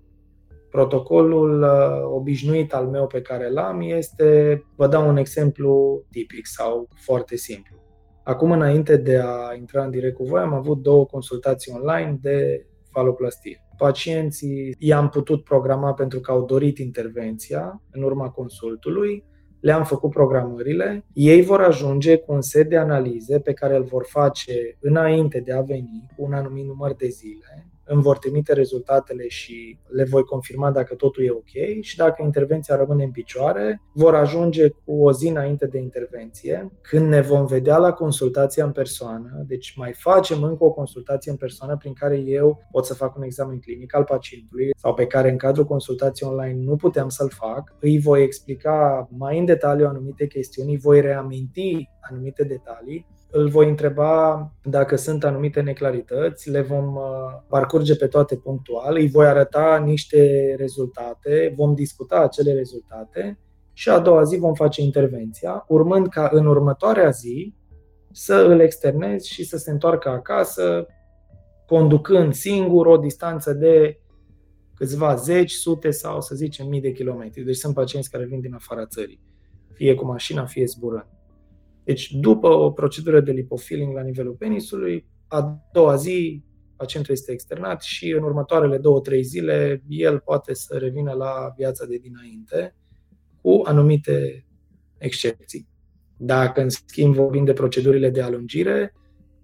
[0.70, 6.88] Protocolul uh, obișnuit al meu pe care l-am este, vă dau un exemplu tipic sau
[6.96, 7.76] foarte simplu.
[8.24, 12.65] Acum, înainte de a intra în direct cu voi, am avut două consultații online de
[12.92, 13.65] faloplastie.
[13.78, 19.24] Pacienții i-am putut programa pentru că au dorit intervenția în urma consultului
[19.60, 24.06] le-am făcut programările, ei vor ajunge cu un set de analize pe care îl vor
[24.10, 29.28] face înainte de a veni, cu un anumit număr de zile, îmi vor trimite rezultatele
[29.28, 34.15] și le voi confirma dacă totul e ok și dacă intervenția rămâne în picioare, vor
[34.15, 39.43] ajunge cu o zi înainte de intervenție, când ne vom vedea la consultația în persoană,
[39.47, 43.23] deci mai facem încă o consultație în persoană prin care eu pot să fac un
[43.23, 47.75] examen clinic al pacientului sau pe care în cadrul consultației online nu puteam să-l fac,
[47.80, 53.70] îi voi explica mai în detaliu anumite chestiuni, îi voi reaminti anumite detalii îl voi
[53.70, 57.04] întreba dacă sunt anumite neclarități, le vom uh,
[57.48, 63.39] parcurge pe toate punctual, îi voi arăta niște rezultate, vom discuta acele rezultate
[63.74, 67.56] și a doua zi vom face intervenția, urmând ca în următoarea zi
[68.12, 70.88] să îl externez și să se întoarcă acasă,
[71.65, 74.00] conducând singur o distanță de
[74.76, 77.44] câțiva zeci, sute sau să zicem mii de kilometri.
[77.44, 79.20] Deci sunt pacienți care vin din afara țării,
[79.74, 81.19] fie cu mașina, fie zburând.
[81.89, 86.43] Deci, după o procedură de lipofilling la nivelul penisului, a doua zi
[86.75, 91.97] pacientul este externat și în următoarele două-trei zile el poate să revină la viața de
[91.97, 92.75] dinainte,
[93.41, 94.45] cu anumite
[94.97, 95.67] excepții.
[96.17, 98.93] Dacă, în schimb, vorbim de procedurile de alungire,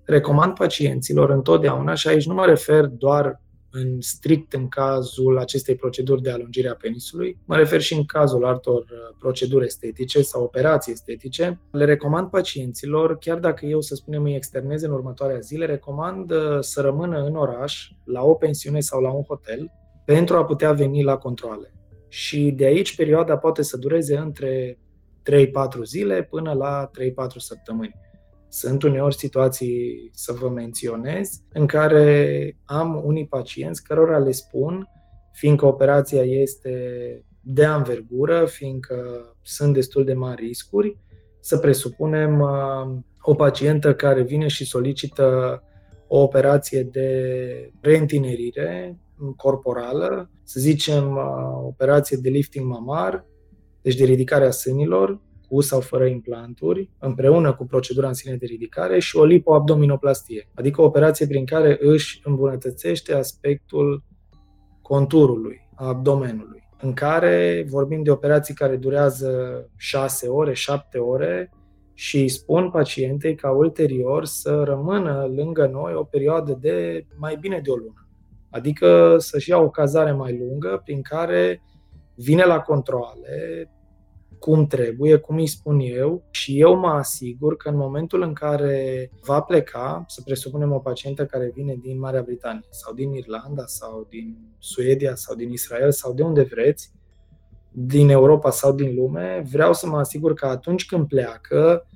[0.03, 3.41] recomand pacienților întotdeauna, și aici nu mă refer doar
[3.83, 7.37] în strict în cazul acestei proceduri de alungire a penisului.
[7.45, 11.59] Mă refer și în cazul altor uh, proceduri estetice sau operații estetice.
[11.71, 16.31] Le recomand pacienților, chiar dacă eu, să spunem, îi externez în următoarea zi, le recomand
[16.31, 19.71] uh, să rămână în oraș, la o pensiune sau la un hotel,
[20.05, 21.73] pentru a putea veni la controle.
[22.07, 24.79] Și de aici perioada poate să dureze între
[25.31, 26.91] 3-4 zile până la 3-4
[27.37, 27.95] săptămâni.
[28.55, 34.89] Sunt uneori situații, să vă menționez, în care am unii pacienți cărora le spun,
[35.31, 36.73] fiindcă operația este
[37.41, 38.95] de anvergură, fiindcă
[39.41, 40.97] sunt destul de mari riscuri,
[41.39, 45.61] să presupunem uh, o pacientă care vine și solicită
[46.07, 48.99] o operație de reîntinerire
[49.37, 53.25] corporală, să zicem uh, operație de lifting mamar,
[53.81, 58.45] deci de ridicare a sânilor, cu sau fără implanturi, împreună cu procedura în sine de
[58.45, 64.03] ridicare și o lipoabdominoplastie, adică o operație prin care își îmbunătățește aspectul
[64.81, 69.29] conturului, a abdomenului, în care vorbim de operații care durează
[69.77, 71.51] 6 ore, 7 ore
[71.93, 77.59] și îi spun pacientei ca ulterior să rămână lângă noi o perioadă de mai bine
[77.63, 78.07] de o lună.
[78.49, 81.61] Adică să-și ia o cazare mai lungă prin care
[82.15, 83.69] vine la controle,
[84.45, 89.09] cum trebuie, cum îi spun eu și eu mă asigur că în momentul în care
[89.21, 94.07] va pleca, să presupunem o pacientă care vine din Marea Britanie sau din Irlanda sau
[94.09, 96.91] din Suedia sau din Israel sau de unde vreți,
[97.71, 101.87] din Europa sau din lume, vreau să mă asigur că atunci când pleacă,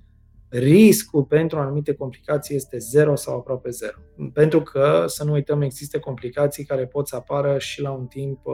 [0.47, 3.97] riscul pentru anumite complicații este zero sau aproape zero.
[4.33, 8.45] Pentru că, să nu uităm, există complicații care pot să apară și la un timp
[8.45, 8.53] uh,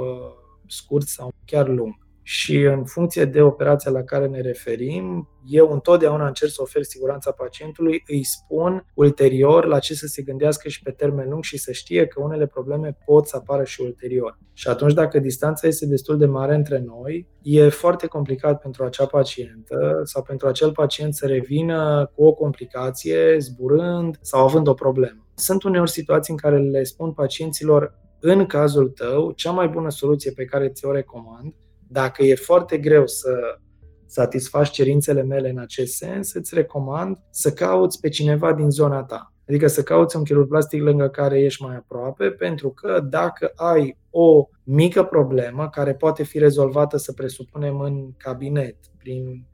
[0.67, 6.27] scurt sau chiar lung și în funcție de operația la care ne referim, eu întotdeauna
[6.27, 10.91] încerc să ofer siguranța pacientului, îi spun ulterior la ce să se gândească și pe
[10.91, 14.39] termen lung și să știe că unele probleme pot să apară și ulterior.
[14.53, 19.05] Și atunci, dacă distanța este destul de mare între noi, e foarte complicat pentru acea
[19.05, 25.27] pacientă sau pentru acel pacient să revină cu o complicație, zburând sau având o problemă.
[25.35, 30.31] Sunt uneori situații în care le spun pacienților în cazul tău, cea mai bună soluție
[30.31, 31.53] pe care ți-o recomand
[31.95, 33.59] dacă e foarte greu să
[34.05, 39.33] satisfaci cerințele mele în acest sens, îți recomand să cauți pe cineva din zona ta.
[39.47, 43.97] Adică să cauți un chirurg plastic lângă care ești mai aproape, pentru că dacă ai
[44.09, 49.45] o mică problemă care poate fi rezolvată, să presupunem, în cabinet, prin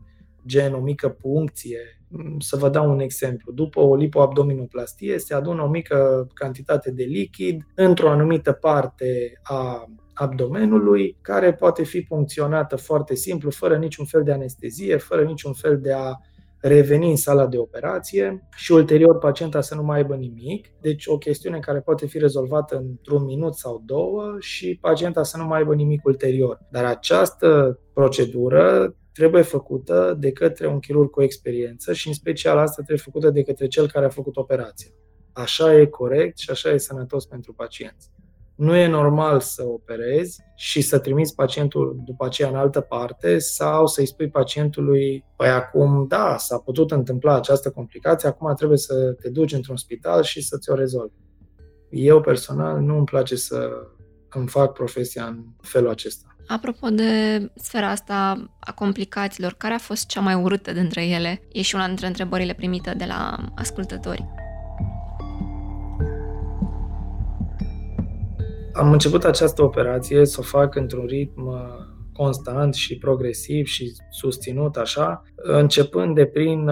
[0.45, 1.79] gen o mică puncție,
[2.39, 3.51] să vă dau un exemplu.
[3.51, 9.85] După o lipoabdominoplastie se adună o mică cantitate de lichid într-o anumită parte a
[10.21, 15.79] abdomenului, care poate fi funcționată foarte simplu, fără niciun fel de anestezie, fără niciun fel
[15.79, 16.15] de a
[16.59, 20.67] reveni în sala de operație și ulterior pacienta să nu mai aibă nimic.
[20.81, 25.45] Deci o chestiune care poate fi rezolvată într-un minut sau două și pacienta să nu
[25.45, 26.59] mai aibă nimic ulterior.
[26.71, 32.75] Dar această procedură trebuie făcută de către un chirurg cu experiență și în special asta
[32.75, 34.91] trebuie făcută de către cel care a făcut operația.
[35.33, 38.09] Așa e corect și așa e sănătos pentru pacienți.
[38.61, 43.87] Nu e normal să operezi și să trimiți pacientul după aceea în altă parte sau
[43.87, 49.29] să-i spui pacientului, păi acum, da, s-a putut întâmpla această complicație, acum trebuie să te
[49.29, 51.13] duci într-un spital și să ți-o rezolvi.
[51.89, 53.69] Eu personal nu îmi place să
[54.29, 56.35] îmi fac profesia în felul acesta.
[56.47, 57.11] Apropo de
[57.55, 61.41] sfera asta a complicațiilor, care a fost cea mai urâtă dintre ele?
[61.51, 64.25] E și una dintre întrebările primite de la ascultători.
[68.73, 74.77] Am început această operație să o fac într-un ritm uh, constant și progresiv și susținut
[74.77, 76.69] așa, începând de prin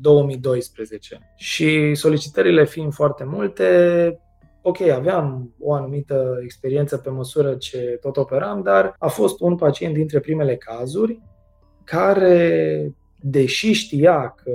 [0.00, 1.14] 2012.
[1.14, 4.18] Uh, și solicitările fiind foarte multe,
[4.62, 9.94] ok, aveam o anumită experiență pe măsură ce tot operam, dar a fost un pacient
[9.94, 11.20] dintre primele cazuri
[11.84, 14.52] care, deși știa că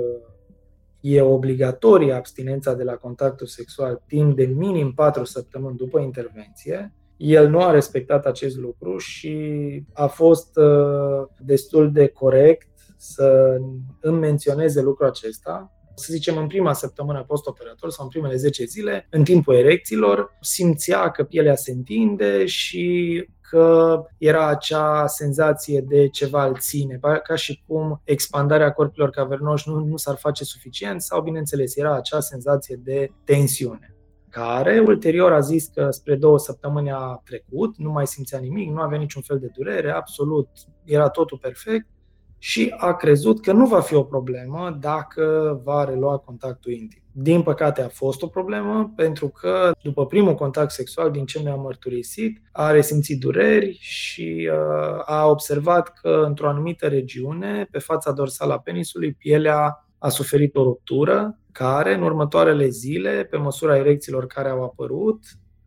[1.00, 6.92] e obligatorie abstinența de la contactul sexual timp de minim 4 săptămâni după intervenție.
[7.16, 13.58] El nu a respectat acest lucru și a fost uh, destul de corect să
[14.00, 19.06] îmi menționeze lucrul acesta să zicem, în prima săptămână post-operator sau în primele 10 zile,
[19.10, 26.46] în timpul erecțiilor, simțea că pielea se întinde și că era acea senzație de ceva
[26.46, 31.76] îl ține, ca și cum expandarea corpilor cavernoși nu, nu s-ar face suficient sau, bineînțeles,
[31.76, 33.94] era acea senzație de tensiune
[34.30, 38.80] care ulterior a zis că spre două săptămâni a trecut, nu mai simțea nimic, nu
[38.80, 40.48] avea niciun fel de durere, absolut,
[40.84, 41.86] era totul perfect
[42.42, 47.02] și a crezut că nu va fi o problemă dacă va relua contactul intim.
[47.12, 51.54] Din păcate a fost o problemă pentru că după primul contact sexual, din ce mi-a
[51.54, 58.52] mărturisit, a resimțit dureri și uh, a observat că într-o anumită regiune, pe fața dorsală
[58.52, 64.48] a penisului, pielea a suferit o ruptură care în următoarele zile, pe măsura erecțiilor care
[64.48, 65.18] au apărut,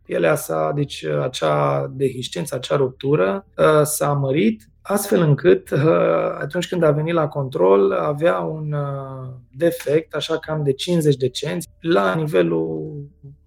[0.02, 5.80] pielea sa, deci acea dehiscență, acea ruptură, uh, s-a mărit astfel încât uh,
[6.40, 11.28] atunci când a venit la control avea un uh, defect, așa cam de 50 de
[11.28, 12.92] cenți, la nivelul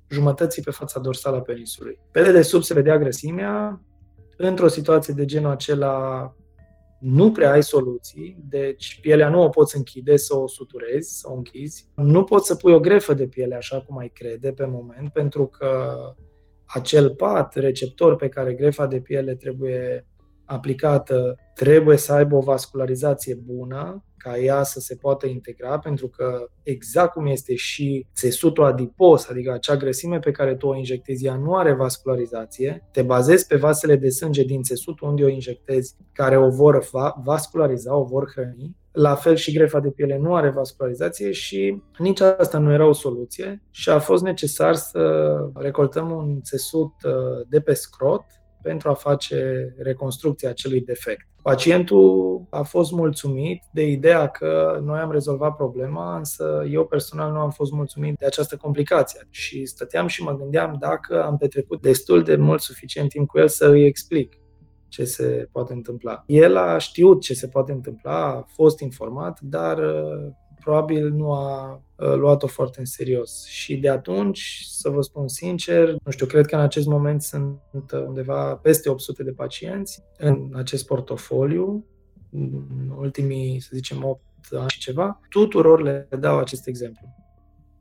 [0.08, 2.00] jumătății pe fața dorsală a penisului.
[2.12, 3.82] Pe dedesubt se vedea grăsimea,
[4.38, 6.36] într-o situație de genul acela
[7.00, 11.36] nu prea ai soluții, deci pielea nu o poți închide să o suturezi, să o
[11.36, 11.90] închizi.
[11.96, 15.46] Nu poți să pui o grefă de piele așa cum ai crede pe moment, pentru
[15.46, 15.98] că
[16.66, 20.08] acel pat receptor pe care grefa de piele trebuie
[20.48, 26.50] aplicată trebuie să aibă o vascularizație bună ca ea să se poată integra, pentru că
[26.64, 31.36] exact cum este și țesutul adipos, adică acea grăsime pe care tu o injectezi, ea
[31.36, 36.38] nu are vascularizație, te bazezi pe vasele de sânge din țesutul unde o injectezi, care
[36.38, 36.88] o vor
[37.24, 42.22] vasculariza, o vor hrăni, la fel și grefa de piele nu are vascularizație și nici
[42.22, 47.60] asta nu era o soluție și a fost necesar să recoltăm un țesut uh, de
[47.60, 48.26] pe scrot
[48.68, 51.28] pentru a face reconstrucția acelui defect.
[51.42, 57.40] Pacientul a fost mulțumit de ideea că noi am rezolvat problema, însă eu personal nu
[57.40, 62.24] am fost mulțumit de această complicație și stăteam și mă gândeam dacă am petrecut destul
[62.24, 64.38] de mult suficient timp cu el să îi explic
[64.88, 66.24] ce se poate întâmpla.
[66.26, 70.34] El a știut ce se poate întâmpla, a fost informat, dar uh,
[70.68, 73.46] probabil nu a uh, luat-o foarte în serios.
[73.46, 77.60] Și de atunci, să vă spun sincer, nu știu, cred că în acest moment sunt
[78.08, 81.86] undeva peste 800 de pacienți în acest portofoliu,
[82.32, 87.08] în ultimii, să zicem, 8 ani și ceva, tuturor le dau acest exemplu.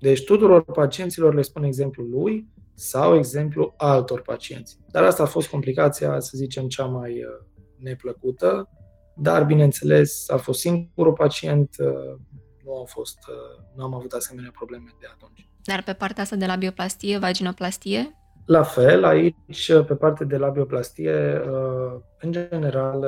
[0.00, 4.78] Deci tuturor pacienților le spun exemplul lui sau exemplu altor pacienți.
[4.90, 8.68] Dar asta a fost complicația, să zicem, cea mai uh, neplăcută,
[9.16, 12.18] dar, bineînțeles, a fost singurul pacient, uh,
[12.66, 15.48] nu, au fost, uh, nu am avut asemenea probleme de atunci.
[15.64, 18.16] Dar pe partea asta de labioplastie, vaginoplastie?
[18.46, 21.42] La fel, aici, pe partea de labioplastie,
[22.20, 23.06] în general,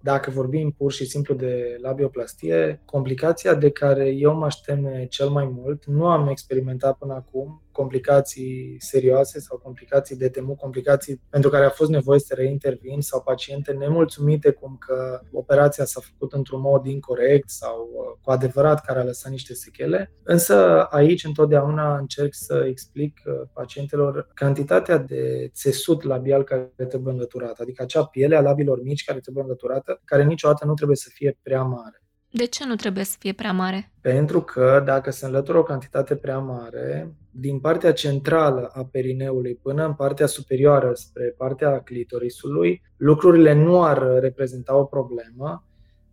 [0.00, 5.50] dacă vorbim pur și simplu de labioplastie, complicația de care eu mă teme cel mai
[5.52, 11.64] mult, nu am experimentat până acum, complicații serioase sau complicații de temut, complicații pentru care
[11.64, 16.86] a fost nevoie să reintervin sau paciente nemulțumite cum că operația s-a făcut într-un mod
[16.86, 20.12] incorrect sau uh, cu adevărat care a lăsat niște sechele.
[20.22, 27.58] Însă aici întotdeauna încerc să explic uh, pacientelor cantitatea de țesut labial care trebuie înlăturat,
[27.58, 31.38] adică acea piele a labilor mici care trebuie înlăturată, care niciodată nu trebuie să fie
[31.42, 32.02] prea mare.
[32.32, 33.92] De ce nu trebuie să fie prea mare?
[34.00, 39.86] Pentru că dacă se înlătură o cantitate prea mare, din partea centrală a perineului până
[39.86, 45.64] în partea superioară spre partea clitorisului, lucrurile nu ar reprezenta o problemă.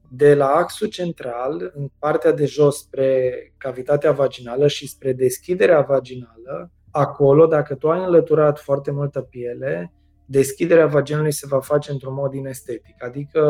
[0.09, 6.71] De la axul central, în partea de jos spre cavitatea vaginală și spre deschiderea vaginală,
[6.91, 9.93] acolo, dacă tu ai înlăturat foarte multă piele,
[10.29, 13.03] deschiderea vaginului se va face într-un mod inestetic.
[13.03, 13.41] Adică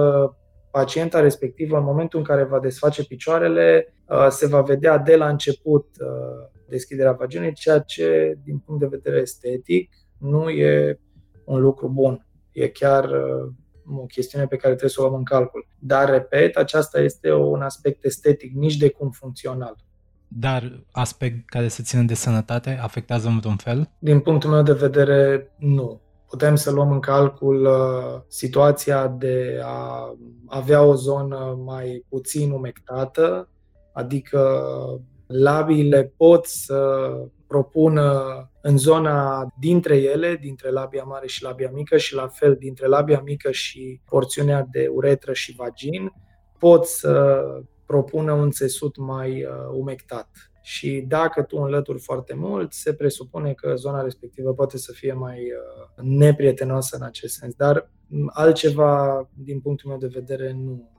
[0.72, 5.28] pacienta respectivă, în momentul în care va desface picioarele, uh, se va vedea de la
[5.28, 11.00] început uh, deschiderea vaginei, ceea ce, din punct de vedere estetic, nu e
[11.46, 12.28] un lucru bun.
[12.52, 13.52] E chiar uh,
[14.00, 15.68] o chestiune pe care trebuie să o luăm în calcul.
[15.80, 19.76] Dar, repet, aceasta este un aspect estetic, nici de cum funcțional.
[20.28, 23.90] Dar aspect care se ține de sănătate afectează în vreun fel?
[24.00, 30.14] Din punctul meu de vedere, nu putem să luăm în calcul uh, situația de a
[30.48, 33.50] avea o zonă mai puțin umectată,
[33.94, 34.62] adică
[35.28, 37.10] labiile pot să
[37.48, 38.22] propună
[38.62, 43.22] în zona dintre ele, dintre labia mare și labia mică și la fel dintre labia
[43.26, 46.12] mică și porțiunea de uretră și vagin,
[46.60, 47.44] pot să
[47.86, 50.30] propună un țesut mai uh, umectat
[50.68, 55.40] și dacă tu înlături foarte mult, se presupune că zona respectivă poate să fie mai
[55.40, 57.54] uh, neprietenoasă în acest sens.
[57.54, 57.90] Dar
[58.28, 60.90] altceva, din punctul meu de vedere, nu,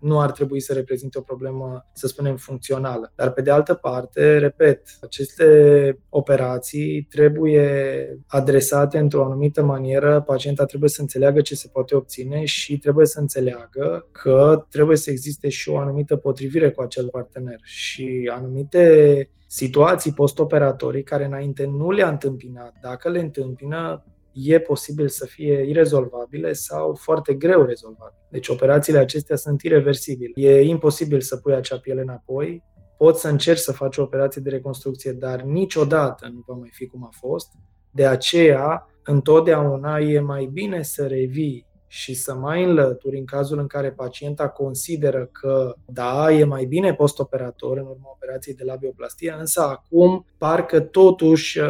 [0.00, 3.12] nu ar trebui să reprezinte o problemă, să spunem, funcțională.
[3.14, 10.90] Dar, pe de altă parte, repet, aceste operații trebuie adresate într-o anumită manieră, pacienta trebuie
[10.90, 15.68] să înțeleagă ce se poate obține și trebuie să înțeleagă că trebuie să existe și
[15.68, 22.74] o anumită potrivire cu acel partener și anumite situații postoperatorii care înainte nu le-a întâmpinat,
[22.82, 24.04] dacă le întâmpină,
[24.44, 28.26] e posibil să fie irezolvabile sau foarte greu rezolvabile.
[28.30, 30.32] Deci operațiile acestea sunt irreversibile.
[30.34, 32.62] E imposibil să pui acea piele înapoi,
[32.96, 36.86] poți să încerci să faci o operație de reconstrucție, dar niciodată nu va mai fi
[36.86, 37.48] cum a fost.
[37.90, 43.66] De aceea, întotdeauna e mai bine să revii și să mai înlături în cazul în
[43.66, 49.60] care pacienta consideră că da, e mai bine postoperator în urma operației de labioplastie, însă
[49.60, 51.60] acum parcă totuși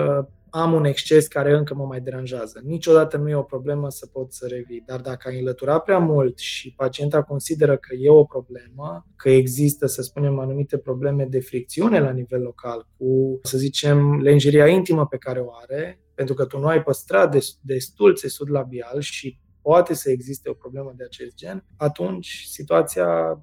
[0.50, 2.60] am un exces care încă mă mai deranjează.
[2.64, 6.38] Niciodată nu e o problemă să pot să revii, dar dacă ai înlăturat prea mult
[6.38, 12.00] și pacienta consideră că e o problemă, că există, să spunem, anumite probleme de fricțiune
[12.00, 16.58] la nivel local cu, să zicem, lenjeria intimă pe care o are, pentru că tu
[16.58, 21.64] nu ai păstrat destul țesut labial și poate să existe o problemă de acest gen,
[21.76, 23.42] atunci situația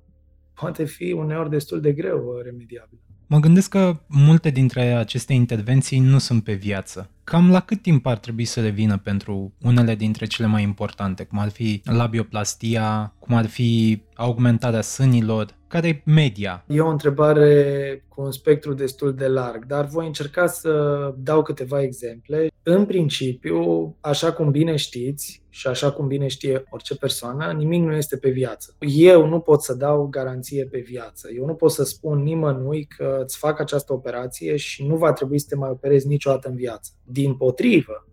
[0.53, 3.05] poate fi uneori destul de greu remediabilă.
[3.28, 7.09] Mă gândesc că multe dintre aceste intervenții nu sunt pe viață.
[7.23, 11.39] Cam la cât timp ar trebui să revină pentru unele dintre cele mai importante, cum
[11.39, 16.63] ar fi labioplastia, cum ar fi augmentarea sânilor, care e media?
[16.67, 21.82] E o întrebare cu un spectru destul de larg, dar voi încerca să dau câteva
[21.82, 22.47] exemple.
[22.63, 27.95] În principiu, așa cum bine știți și așa cum bine știe orice persoană, nimic nu
[27.95, 28.76] este pe viață.
[28.80, 31.30] Eu nu pot să dau garanție pe viață.
[31.36, 35.39] Eu nu pot să spun nimănui că îți fac această operație și nu va trebui
[35.39, 36.91] să te mai operezi niciodată în viață.
[37.03, 38.07] Din potrivă,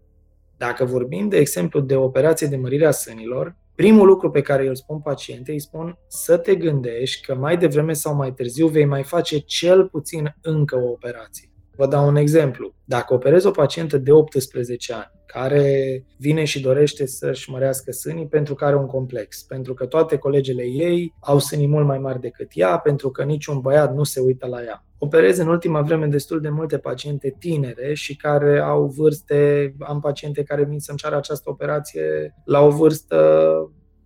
[0.57, 4.75] dacă vorbim, de exemplu, de operație de mărire a sânilor, primul lucru pe care îl
[4.75, 9.03] spun pacientei, îi spun să te gândești că mai devreme sau mai târziu vei mai
[9.03, 11.52] face cel puțin încă o operație.
[11.77, 12.75] Vă dau un exemplu.
[12.85, 18.55] Dacă operezi o pacientă de 18 ani, care vine și dorește să-și mărească sânii pentru
[18.55, 22.51] că are un complex, pentru că toate colegele ei au sânii mult mai mari decât
[22.55, 24.85] ea, pentru că niciun băiat nu se uită la ea.
[24.99, 30.43] Operez în ultima vreme destul de multe paciente tinere și care au vârste, am paciente
[30.43, 33.17] care vin să-mi ceară această operație la o vârstă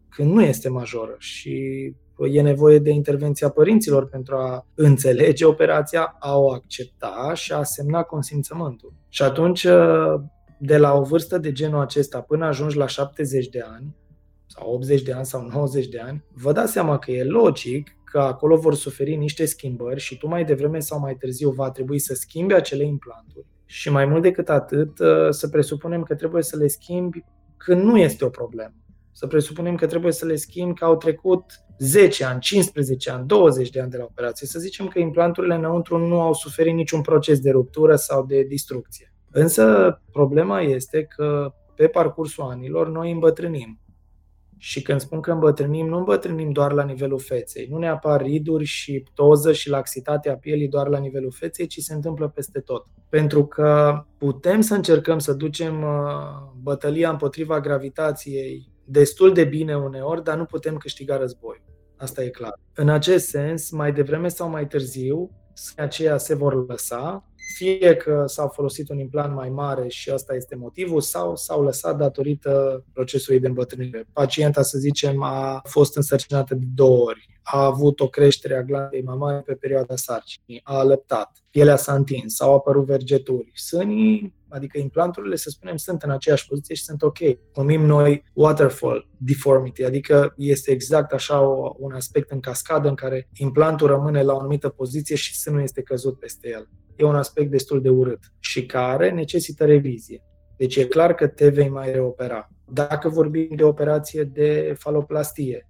[0.08, 6.38] când nu este majoră și e nevoie de intervenția părinților pentru a înțelege operația, a
[6.38, 8.92] o accepta și a semna consimțământul.
[9.08, 9.66] Și atunci,
[10.58, 13.94] de la o vârstă de genul acesta până ajungi la 70 de ani,
[14.46, 18.18] sau 80 de ani sau 90 de ani, vă dați seama că e logic că
[18.18, 22.14] acolo vor suferi niște schimbări și tu mai devreme sau mai târziu va trebui să
[22.14, 23.46] schimbi acele implanturi.
[23.64, 24.90] Și mai mult decât atât,
[25.30, 27.24] să presupunem că trebuie să le schimbi
[27.56, 28.74] când nu este o problemă.
[29.18, 31.44] Să presupunem că trebuie să le schimb că au trecut
[31.78, 34.46] 10 ani, 15 ani, 20 de ani de la operație.
[34.46, 39.12] Să zicem că implanturile înăuntru nu au suferit niciun proces de ruptură sau de distrucție.
[39.30, 43.80] Însă problema este că pe parcursul anilor noi îmbătrânim.
[44.58, 47.66] Și când spun că îmbătrânim, nu îmbătrânim doar la nivelul feței.
[47.70, 51.94] Nu ne apar riduri și toză și laxitatea pielii doar la nivelul feței, ci se
[51.94, 52.86] întâmplă peste tot.
[53.08, 60.24] Pentru că putem să încercăm să ducem uh, bătălia împotriva gravitației destul de bine uneori,
[60.24, 61.62] dar nu putem câștiga război.
[61.96, 62.60] Asta e clar.
[62.74, 65.30] În acest sens, mai devreme sau mai târziu,
[65.76, 70.56] aceia se vor lăsa, fie că s-au folosit un implant mai mare și asta este
[70.56, 74.08] motivul, sau s-au lăsat datorită procesului de îmbătrânire.
[74.12, 79.02] Pacienta, să zicem, a fost însărcinată de două ori, a avut o creștere a glandei
[79.02, 83.50] mamare pe perioada sarcinii, a alăptat, pielea s-a întins, s-au apărut vergeturi.
[83.54, 87.18] Sânii, adică implanturile, să spunem, sunt în aceeași poziție și sunt ok.
[87.54, 93.28] Numim noi waterfall deformity, adică este exact așa o, un aspect în cascadă în care
[93.32, 96.68] implantul rămâne la o anumită poziție și sânul este căzut peste el.
[96.96, 100.22] E un aspect destul de urât și care necesită revizie.
[100.56, 102.50] Deci e clar că te vei mai reopera.
[102.72, 105.66] Dacă vorbim de operație de faloplastie,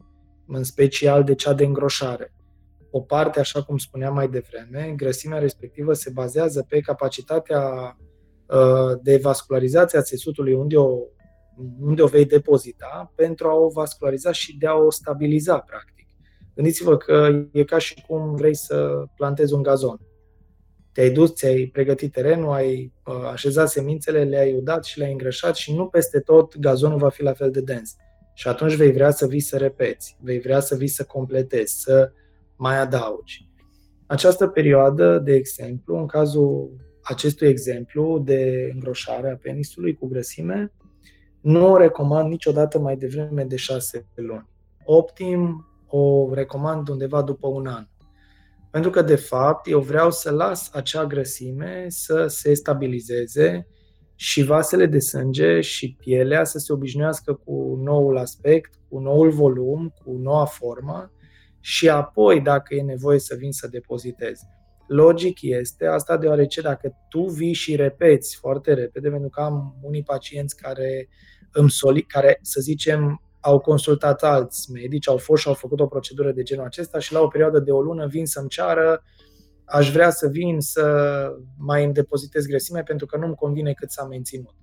[0.46, 2.32] în special de cea de îngroșare.
[2.90, 8.05] O parte, așa cum spuneam mai devreme, grăsimea respectivă se bazează pe capacitatea uh,
[9.02, 10.98] de vascularizație a țesutului unde o,
[11.80, 16.06] unde o vei depozita pentru a o vasculariza și de a o stabiliza, practic.
[16.54, 20.00] Gândiți-vă că e ca și cum vrei să plantezi un gazon.
[20.92, 25.74] Te-ai dus, ți-ai pregătit terenul, ai uh, așezat semințele, le-ai udat și le-ai îngrășat și
[25.74, 27.96] nu peste tot gazonul va fi la fel de dens.
[28.34, 32.12] Și atunci vei vrea să vii să repeți, vei vrea să vii să completezi, să
[32.56, 33.48] mai adaugi.
[34.06, 36.70] Această perioadă, de exemplu, în cazul
[37.08, 40.72] acestui exemplu de îngroșare a penisului cu grăsime,
[41.40, 44.48] nu o recomand niciodată mai devreme de șase luni.
[44.84, 47.86] Optim o recomand undeva după un an.
[48.70, 53.66] Pentru că, de fapt, eu vreau să las acea grăsime să se stabilizeze,
[54.18, 59.94] și vasele de sânge și pielea să se obișnuiască cu noul aspect, cu noul volum,
[60.04, 61.12] cu noua formă
[61.60, 64.40] și apoi, dacă e nevoie să vin să depozitez.
[64.86, 70.02] Logic este asta deoarece dacă tu vii și repeți foarte repede, pentru că am unii
[70.02, 71.08] pacienți care
[71.52, 75.86] îmi soli, care, să zicem, au consultat alți medici, au fost și au făcut o
[75.86, 79.02] procedură de genul acesta și la o perioadă de o lună vin să-mi ceară
[79.66, 81.28] aș vrea să vin să
[81.58, 84.54] mai îmi depozitez grăsime pentru că nu-mi convine cât s-a menținut.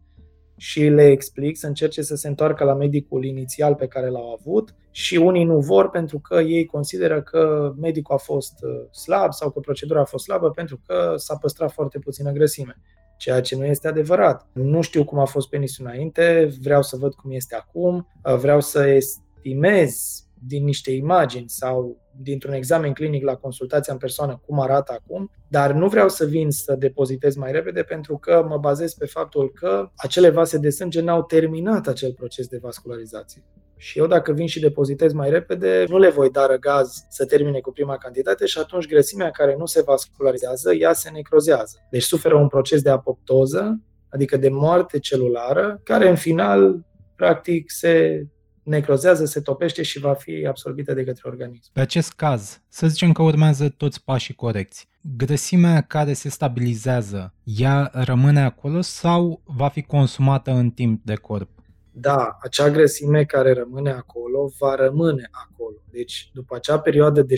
[0.57, 4.75] Și le explic să încerce să se întoarcă la medicul inițial pe care l-au avut
[4.91, 9.51] și unii nu vor pentru că ei consideră că medicul a fost uh, slab sau
[9.51, 12.77] că procedura a fost slabă pentru că s-a păstrat foarte puțină grăsime
[13.17, 14.47] ceea ce nu este adevărat.
[14.53, 18.61] Nu știu cum a fost penisul înainte, vreau să văd cum este acum, uh, vreau
[18.61, 24.91] să estimez din niște imagini sau dintr-un examen clinic la consultația în persoană cum arată
[24.91, 29.05] acum, dar nu vreau să vin să depozitez mai repede pentru că mă bazez pe
[29.05, 33.43] faptul că acele vase de sânge n-au terminat acel proces de vascularizație.
[33.77, 37.59] Și eu dacă vin și depozitez mai repede, nu le voi da răgaz să termine
[37.59, 41.77] cu prima cantitate și atunci grăsimea care nu se vascularizează, ea se necrozează.
[41.89, 43.79] Deci suferă un proces de apoptoză,
[44.09, 46.85] adică de moarte celulară, care în final
[47.15, 48.25] practic se
[48.63, 51.69] necrozează, se topește și va fi absorbită de către organism.
[51.73, 54.87] Pe acest caz, să zicem că urmează toți pașii corecți.
[55.17, 61.49] Grăsimea care se stabilizează, ea rămâne acolo sau va fi consumată în timp de corp?
[61.95, 65.75] Da, acea grăsime care rămâne acolo va rămâne acolo.
[65.91, 67.37] Deci, după acea perioadă de 6-12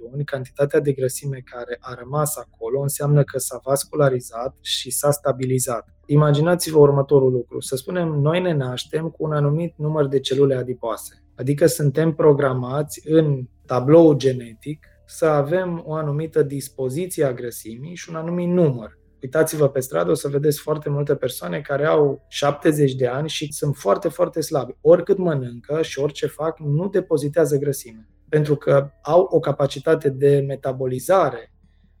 [0.00, 5.88] luni, cantitatea de grăsime care a rămas acolo înseamnă că s-a vascularizat și s-a stabilizat.
[6.06, 7.60] Imaginați-vă următorul lucru.
[7.60, 11.24] Să spunem, noi ne naștem cu un anumit număr de celule adipoase.
[11.34, 18.16] Adică suntem programați în tablou genetic să avem o anumită dispoziție a grăsimii și un
[18.16, 18.98] anumit număr.
[19.22, 23.52] Uitați-vă pe stradă, o să vedeți foarte multe persoane care au 70 de ani și
[23.52, 24.76] sunt foarte, foarte slabi.
[24.80, 28.08] Oricât mănâncă și orice fac, nu depozitează grăsime.
[28.28, 31.52] Pentru că au o capacitate de metabolizare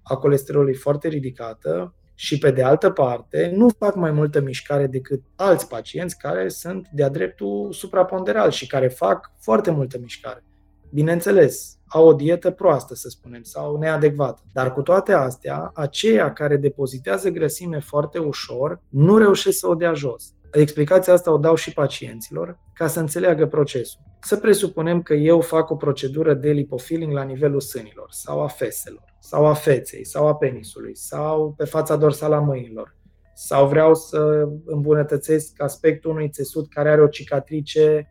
[0.02, 5.22] a colesterolului foarte ridicată și, pe de altă parte, nu fac mai multă mișcare decât
[5.36, 10.44] alți pacienți care sunt de-a dreptul supraponderal și care fac foarte multă mișcare.
[10.92, 14.42] Bineînțeles, au o dietă proastă, să spunem, sau neadecvată.
[14.52, 19.92] Dar cu toate astea, aceia care depozitează grăsime foarte ușor nu reușesc să o dea
[19.92, 20.34] jos.
[20.52, 24.00] Explicația asta o dau și pacienților ca să înțeleagă procesul.
[24.20, 29.04] Să presupunem că eu fac o procedură de lipofilling la nivelul sânilor sau a feselor
[29.20, 32.96] sau a feței sau a penisului sau pe fața dorsală a mâinilor
[33.34, 38.08] sau vreau să îmbunătățesc aspectul unui țesut care are o cicatrice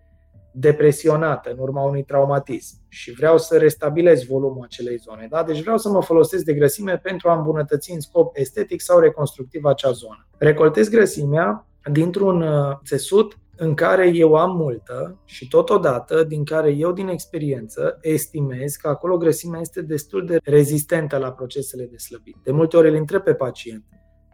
[0.52, 5.28] depresionată în urma unui traumatism și vreau să restabilez volumul acelei zone.
[5.30, 5.44] Da?
[5.44, 9.66] Deci vreau să mă folosesc de grăsime pentru a îmbunătăți în scop estetic sau reconstructiv
[9.66, 10.28] acea zonă.
[10.38, 16.92] Recoltez grăsimea dintr-un uh, țesut în care eu am multă și totodată din care eu
[16.92, 22.36] din experiență estimez că acolo grăsimea este destul de rezistentă la procesele de slăbit.
[22.44, 23.84] De multe ori îl întreb pe pacient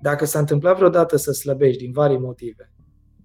[0.01, 2.74] dacă s-a întâmplat vreodată să slăbești din vari motive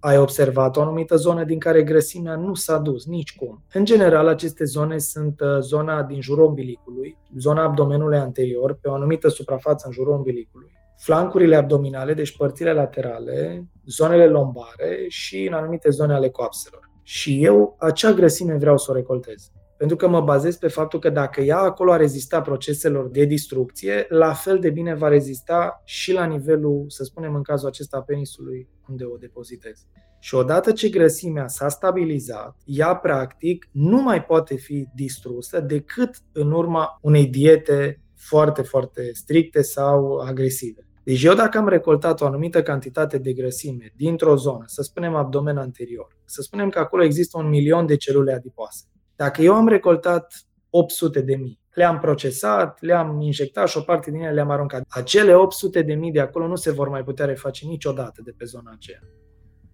[0.01, 3.63] ai observat o anumită zonă din care grăsimea nu s-a dus nici cum.
[3.73, 8.93] În general, aceste zone sunt uh, zona din jurul umbilicului, zona abdomenului anterior, pe o
[8.93, 15.89] anumită suprafață în jurul umbilicului, flancurile abdominale, deci părțile laterale, zonele lombare și în anumite
[15.89, 16.89] zone ale coapselor.
[17.03, 19.51] Și eu acea grăsime vreau să o recoltez.
[19.81, 24.05] Pentru că mă bazez pe faptul că dacă ea acolo a rezistat proceselor de distrucție,
[24.09, 28.01] la fel de bine va rezista și la nivelul, să spunem în cazul acesta, a
[28.01, 29.85] penisului unde o depozitez.
[30.19, 36.51] Și odată ce grăsimea s-a stabilizat, ea practic nu mai poate fi distrusă decât în
[36.51, 40.87] urma unei diete foarte, foarte stricte sau agresive.
[41.03, 45.57] Deci eu dacă am recoltat o anumită cantitate de grăsime dintr-o zonă, să spunem abdomen
[45.57, 48.85] anterior, să spunem că acolo există un milion de celule adipoase,
[49.21, 54.21] dacă eu am recoltat 800 de mii, le-am procesat, le-am injectat și o parte din
[54.21, 54.83] ele le-am aruncat.
[54.89, 58.45] Acele 800 de mii de acolo nu se vor mai putea reface niciodată de pe
[58.45, 58.99] zona aceea.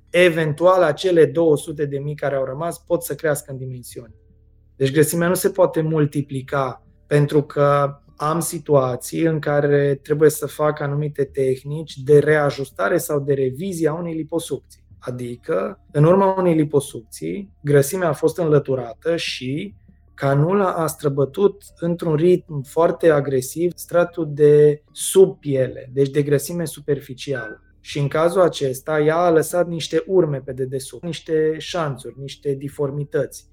[0.10, 4.16] Eventual, acele 200 de mii care au rămas pot să crească în dimensiuni.
[4.76, 10.80] Deci grăsimea nu se poate multiplica pentru că am situații în care trebuie să fac
[10.80, 14.87] anumite tehnici de reajustare sau de revizie a unei liposucții.
[15.08, 19.74] Adică, în urma unei liposucții, grăsimea a fost înlăturată și
[20.14, 27.62] canula a străbătut într-un ritm foarte agresiv stratul de sub piele, deci de grăsime superficială.
[27.80, 33.46] Și în cazul acesta, ea a lăsat niște urme pe dedesubt, niște șanțuri, niște diformități,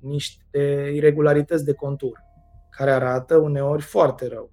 [0.00, 2.18] niște irregularități de contur,
[2.70, 4.50] care arată uneori foarte rău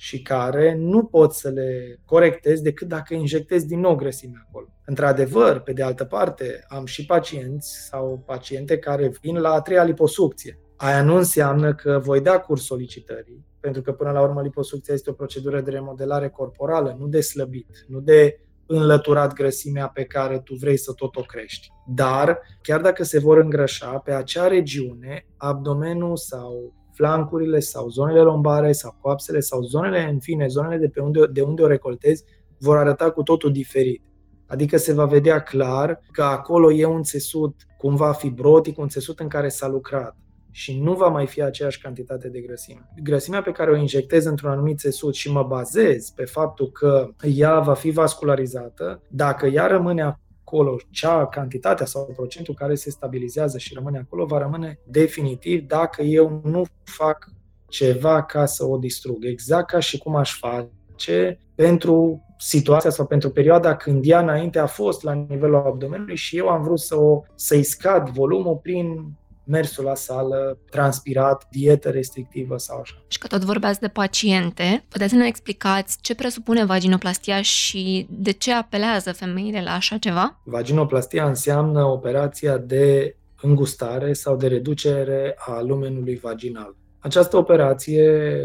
[0.00, 4.66] și care nu pot să le corectez decât dacă injectez din nou grăsime acolo.
[4.84, 9.84] Într-adevăr, pe de altă parte, am și pacienți sau paciente care vin la a treia
[9.84, 10.60] liposucție.
[10.76, 15.10] Aia nu înseamnă că voi da curs solicitării, pentru că până la urmă liposucția este
[15.10, 20.54] o procedură de remodelare corporală, nu de slăbit, nu de înlăturat grăsimea pe care tu
[20.54, 21.68] vrei să tot o crești.
[21.86, 28.72] Dar, chiar dacă se vor îngrășa, pe acea regiune, abdomenul sau flancurile sau zonele lombare
[28.72, 32.24] sau coapsele sau zonele, în fine, zonele de, pe unde, de unde o recoltezi
[32.58, 34.02] vor arăta cu totul diferit.
[34.46, 39.28] Adică se va vedea clar că acolo e un țesut cumva fibrotic, un țesut în
[39.28, 40.16] care s-a lucrat
[40.50, 42.88] și nu va mai fi aceeași cantitate de grăsime.
[43.02, 47.60] Grăsimea pe care o injectez într-un anumit țesut și mă bazez pe faptul că ea
[47.60, 50.02] va fi vascularizată, dacă ea rămâne
[50.48, 56.02] acolo, cea cantitatea sau procentul care se stabilizează și rămâne acolo, va rămâne definitiv dacă
[56.02, 57.28] eu nu fac
[57.68, 59.24] ceva ca să o distrug.
[59.24, 64.66] Exact ca și cum aș face pentru situația sau pentru perioada când ea înainte a
[64.66, 69.12] fost la nivelul abdomenului și eu am vrut să o, să-i scad volumul prin
[69.48, 73.02] mersul la sală, transpirat, dietă restrictivă sau așa.
[73.08, 78.30] Și că tot vorbeați de paciente, puteți să ne explicați ce presupune vaginoplastia și de
[78.30, 80.40] ce apelează femeile la așa ceva?
[80.44, 86.76] Vaginoplastia înseamnă operația de îngustare sau de reducere a lumenului vaginal.
[86.98, 88.02] Această operație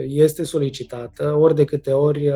[0.07, 2.35] este solicitată ori de câte ori uh,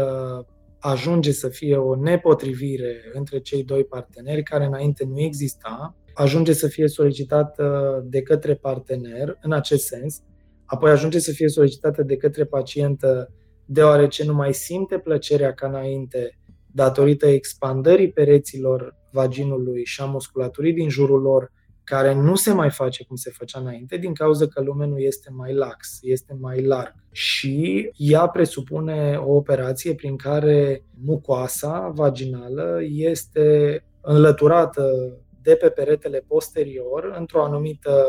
[0.80, 6.68] ajunge să fie o nepotrivire între cei doi parteneri care înainte nu exista ajunge să
[6.68, 10.22] fie solicitată de către partener în acest sens,
[10.66, 13.32] apoi ajunge să fie solicitată de către pacientă
[13.66, 16.40] deoarece nu mai simte plăcerea ca înainte
[16.72, 21.52] datorită expandării pereților vaginului și a musculaturii din jurul lor
[21.84, 25.54] care nu se mai face cum se făcea înainte, din cauza că lumenul este mai
[25.54, 26.94] lax, este mai larg.
[27.12, 35.18] Și ea presupune o operație prin care mucoasa vaginală este înlăturată
[35.48, 38.06] de pe peretele posterior într-o anumită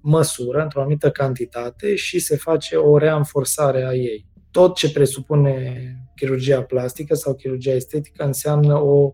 [0.00, 4.26] măsură, într-o anumită cantitate și se face o reanforsare a ei.
[4.50, 9.12] Tot ce presupune chirurgia plastică sau chirurgia estetică înseamnă o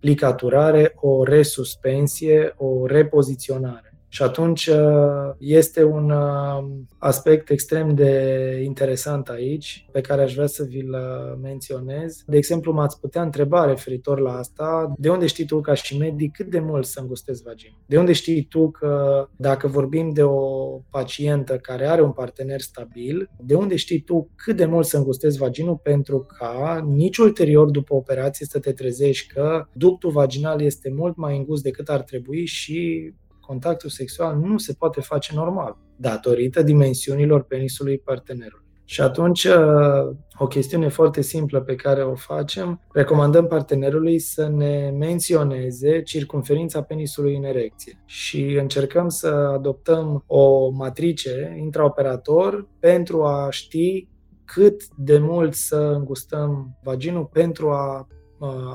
[0.00, 3.95] plicaturare, o resuspensie, o repoziționare.
[4.08, 6.64] Și atunci uh, este un uh,
[6.98, 12.22] aspect extrem de interesant aici, pe care aș vrea să vi-l uh, menționez.
[12.26, 16.32] De exemplu, m-ați putea întreba referitor la asta, de unde știi tu ca și medic
[16.32, 17.74] cât de mult să îngustezi vagina?
[17.86, 23.30] De unde știi tu că dacă vorbim de o pacientă care are un partener stabil,
[23.40, 27.94] de unde știi tu cât de mult să îngustezi vaginul pentru ca nici ulterior după
[27.94, 33.12] operație să te trezești că ductul vaginal este mult mai îngust decât ar trebui și
[33.46, 38.64] contactul sexual nu se poate face normal, datorită dimensiunilor penisului partenerului.
[38.88, 44.90] Și atunci, uh, o chestiune foarte simplă pe care o facem, recomandăm partenerului să ne
[44.98, 54.08] menționeze circumferința penisului în erecție și încercăm să adoptăm o matrice intraoperator pentru a ști
[54.44, 58.06] cât de mult să îngustăm vaginul pentru a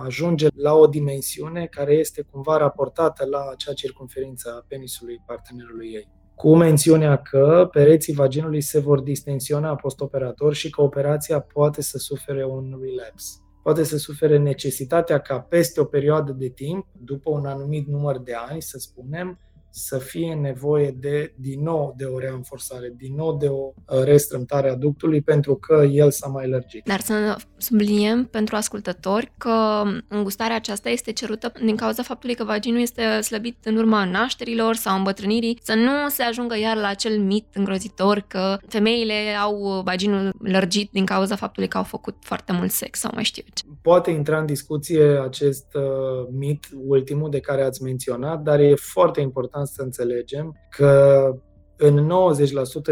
[0.04, 6.10] ajunge la o dimensiune care este cumva raportată la acea circunferință a penisului partenerului ei.
[6.36, 12.46] Cu mențiunea că pereții vaginului se vor distensiona postoperator și că operația poate să sufere
[12.46, 13.32] un relapse.
[13.64, 18.34] Poate să sufere necesitatea ca peste o perioadă de timp, după un anumit număr de
[18.34, 19.40] ani, să spunem,
[19.70, 24.70] să fie nevoie de, din nou, de o reînforțare, din nou de o uh, restrâmtare
[24.70, 26.86] a ductului pentru că el s-a mai lărgit.
[26.86, 32.80] Dar să subliniem pentru ascultători că îngustarea aceasta este cerută din cauza faptului că vaginul
[32.80, 37.46] este slăbit în urma nașterilor sau îmbătrânirii, să nu se ajungă iar la acel mit
[37.54, 43.00] îngrozitor că femeile au vaginul lărgit din cauza faptului că au făcut foarte mult sex
[43.00, 43.64] sau mai știu ce.
[43.82, 49.22] Poate intra în discuție acest uh, mit ultimul de care ați menționat, dar e foarte
[49.22, 51.36] important important să înțelegem că
[51.84, 52.10] în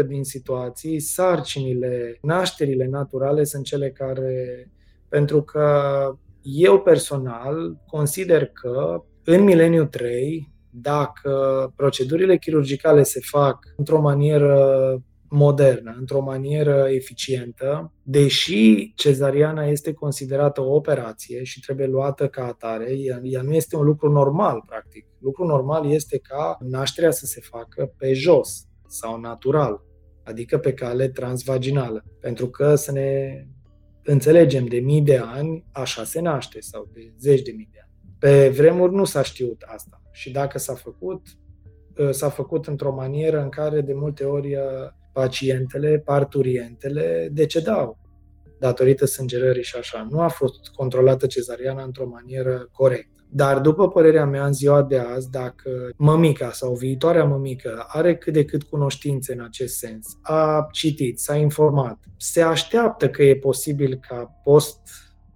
[0.02, 4.70] 90% din situații, sarcinile, nașterile naturale sunt cele care,
[5.08, 5.78] pentru că
[6.42, 15.96] eu personal consider că în mileniu 3, dacă procedurile chirurgicale se fac într-o manieră modernă,
[15.98, 23.20] într-o manieră eficientă, deși cezariana este considerată o operație și trebuie luată ca atare, ea,
[23.22, 25.06] ea nu este un lucru normal, practic.
[25.18, 29.82] Lucru normal este ca nașterea să se facă pe jos sau natural,
[30.24, 32.04] adică pe cale transvaginală.
[32.20, 33.46] Pentru că să ne
[34.02, 37.90] înțelegem, de mii de ani așa se naște sau de zeci de mii de ani.
[38.18, 41.26] Pe vremuri nu s-a știut asta și dacă s-a făcut,
[42.10, 44.56] s-a făcut într-o manieră în care de multe ori
[45.12, 47.98] pacientele, parturientele decedau
[48.58, 50.06] datorită sângerării și așa.
[50.10, 53.19] Nu a fost controlată cezariana într-o manieră corectă.
[53.32, 58.32] Dar după părerea mea, în ziua de azi, dacă mămica sau viitoarea mămică are cât
[58.32, 63.98] de cât cunoștințe în acest sens, a citit, s-a informat, se așteaptă că e posibil
[64.08, 64.78] ca post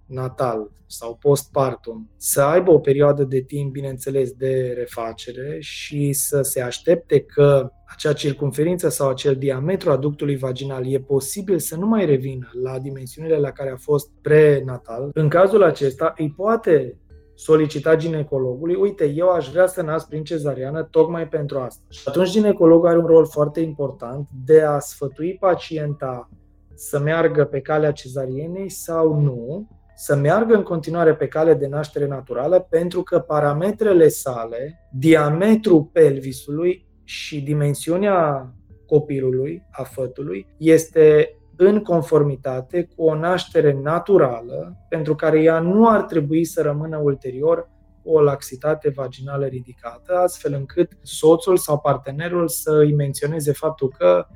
[0.05, 6.61] natal sau postpartum să aibă o perioadă de timp, bineînțeles, de refacere și să se
[6.61, 12.05] aștepte că acea circunferință sau acel diametru a ductului vaginal e posibil să nu mai
[12.05, 16.97] revină la dimensiunile la care a fost prenatal, în cazul acesta îi poate
[17.35, 21.83] solicita ginecologului, uite, eu aș vrea să nasc prin cezariană tocmai pentru asta.
[21.89, 26.29] Și atunci ginecologul are un rol foarte important de a sfătui pacienta
[26.73, 32.07] să meargă pe calea cezarienei sau nu, să meargă în continuare pe cale de naștere
[32.07, 38.49] naturală pentru că parametrele sale, diametrul pelvisului și dimensiunea
[38.85, 46.01] copilului, a fătului, este în conformitate cu o naștere naturală, pentru care ea nu ar
[46.01, 47.69] trebui să rămână ulterior
[48.03, 54.27] o laxitate vaginală ridicată, astfel încât soțul sau partenerul să îi menționeze faptul că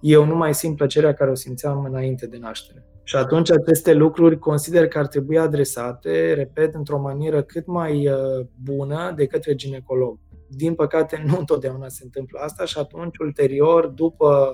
[0.00, 2.84] eu nu mai simt plăcerea care o simțeam înainte de naștere.
[3.02, 8.46] Și atunci aceste lucruri consider că ar trebui adresate, repet, într-o manieră cât mai uh,
[8.62, 10.18] bună de către ginecolog.
[10.48, 14.52] Din păcate, nu întotdeauna se întâmplă asta și atunci, ulterior, după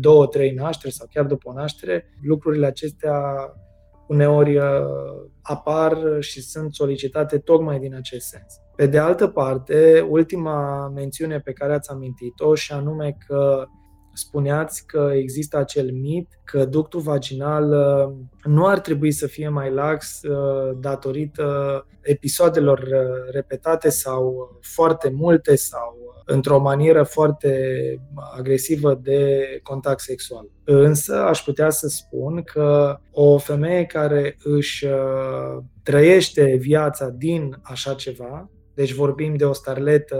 [0.00, 3.22] două, trei nașteri sau chiar după o naștere, lucrurile acestea
[4.08, 4.64] uneori uh,
[5.42, 8.54] apar și sunt solicitate tocmai din acest sens.
[8.76, 13.66] Pe de altă parte, ultima mențiune pe care ați amintit-o și anume că
[14.18, 19.70] spuneați că există acel mit că ductul vaginal uh, nu ar trebui să fie mai
[19.70, 27.52] lax uh, datorită episoadelor uh, repetate sau foarte multe sau într-o manieră foarte
[28.36, 30.50] agresivă de contact sexual.
[30.64, 37.94] Însă aș putea să spun că o femeie care își uh, trăiește viața din așa
[37.94, 40.16] ceva, deci vorbim de o starletă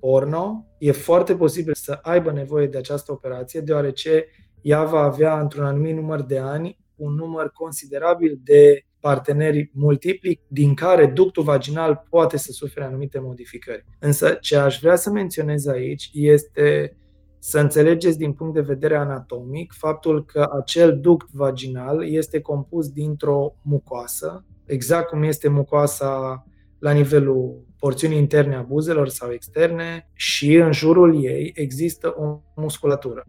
[0.00, 4.26] porno, e foarte posibil să aibă nevoie de această operație, deoarece
[4.60, 10.74] ea va avea într-un anumit număr de ani un număr considerabil de parteneri multipli, din
[10.74, 13.84] care ductul vaginal poate să sufere anumite modificări.
[13.98, 16.96] Însă, ce aș vrea să menționez aici este
[17.38, 23.54] să înțelegeți din punct de vedere anatomic faptul că acel duct vaginal este compus dintr-o
[23.62, 26.44] mucoasă, exact cum este mucoasa
[26.78, 33.24] la nivelul porțiunii interne a buzelor sau externe și în jurul ei există o musculatură,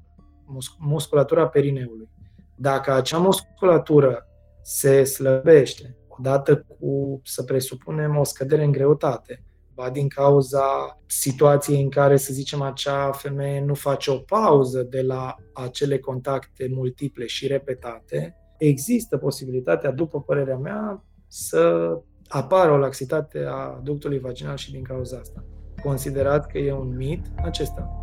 [0.79, 2.09] musculatura perineului.
[2.55, 4.27] Dacă acea musculatură
[4.63, 9.43] se slăbește, odată cu, să presupunem, o scădere în greutate,
[9.73, 15.01] ba din cauza situației în care, să zicem, acea femeie nu face o pauză de
[15.01, 21.91] la acele contacte multiple și repetate, există posibilitatea, după părerea mea, să
[22.27, 25.43] apară o laxitate a ductului vaginal și din cauza asta.
[25.83, 28.02] Considerat că e un mit acesta.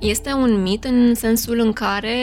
[0.00, 2.16] Este un mit în sensul în care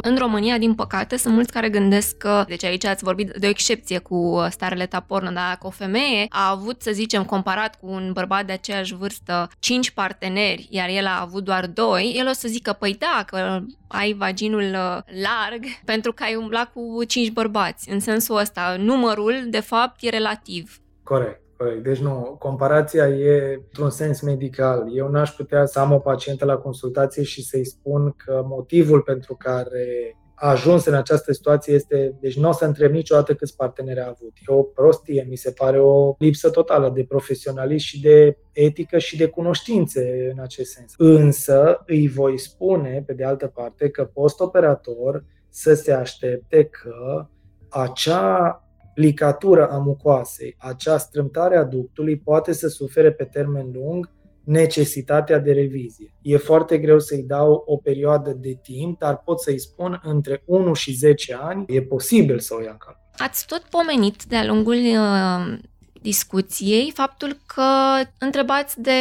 [0.00, 3.48] în România, din păcate, sunt mulți care gândesc că, deci aici ați vorbit de o
[3.48, 8.10] excepție cu starele porno, dar dacă o femeie a avut, să zicem, comparat cu un
[8.12, 12.48] bărbat de aceeași vârstă, cinci parteneri, iar el a avut doar doi, el o să
[12.48, 17.90] zică, păi da, că ai vaginul uh, larg pentru că ai umblat cu cinci bărbați.
[17.90, 20.80] În sensul ăsta, numărul, de fapt, e relativ.
[21.02, 21.45] Corect.
[21.56, 21.82] Corect.
[21.82, 24.96] Deci nu, comparația e într-un sens medical.
[24.96, 29.34] Eu n-aș putea să am o pacientă la consultație și să-i spun că motivul pentru
[29.34, 34.00] care a ajuns în această situație este, deci nu o să întreb niciodată câți parteneri
[34.00, 34.32] a avut.
[34.48, 39.16] E o prostie, mi se pare o lipsă totală de profesionalism și de etică și
[39.16, 40.94] de cunoștințe în acest sens.
[40.96, 47.26] Însă îi voi spune, pe de altă parte, că postoperator să se aștepte că
[47.68, 48.60] acea
[48.96, 54.10] plicatură a mucoasei, acea strâmtare a ductului poate să sufere pe termen lung
[54.44, 56.14] necesitatea de revizie.
[56.22, 60.74] E foarte greu să-i dau o perioadă de timp, dar pot să-i spun între 1
[60.74, 63.10] și 10 ani e posibil să o ia în calcul.
[63.16, 65.58] Ați tot pomenit de-a lungul uh,
[66.02, 67.70] discuției faptul că
[68.18, 69.00] întrebați de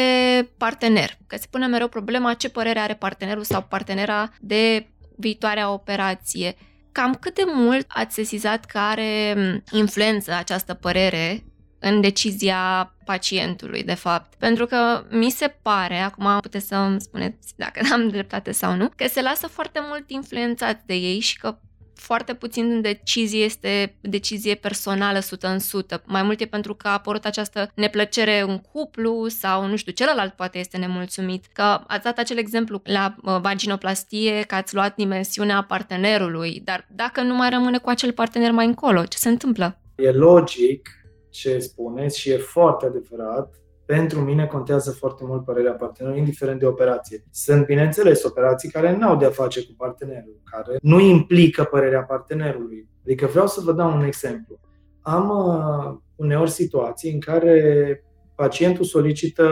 [0.57, 4.87] partener, că se pune mereu problema ce părere are partenerul sau partenera de
[5.17, 6.55] viitoarea operație.
[6.95, 9.35] Cam cât de mult ați sesizat că are
[9.71, 11.43] influență această părere
[11.79, 14.35] în decizia pacientului, de fapt.
[14.35, 18.89] Pentru că mi se pare, acum puteți să îmi spuneți dacă am dreptate sau nu,
[18.95, 21.57] că se lasă foarte mult influențat de ei și că
[21.95, 26.01] foarte puțin în decizie este decizie personală 100 în 100.
[26.05, 30.33] Mai mult e pentru că a apărut această neplăcere în cuplu sau, nu știu, celălalt
[30.33, 31.45] poate este nemulțumit.
[31.53, 37.21] Că ați dat acel exemplu la uh, vaginoplastie, că ați luat dimensiunea partenerului, dar dacă
[37.21, 39.79] nu mai rămâne cu acel partener mai încolo, ce se întâmplă?
[39.95, 40.89] E logic
[41.29, 43.53] ce spuneți și e foarte adevărat
[43.85, 47.23] pentru mine contează foarte mult părerea partenerului, indiferent de operație.
[47.31, 52.87] Sunt, bineînțeles, operații care nu au de-a face cu partenerul, care nu implică părerea partenerului.
[53.03, 54.59] Adică vreau să vă dau un exemplu.
[55.01, 58.03] Am uh, uneori situații în care
[58.35, 59.43] pacientul solicită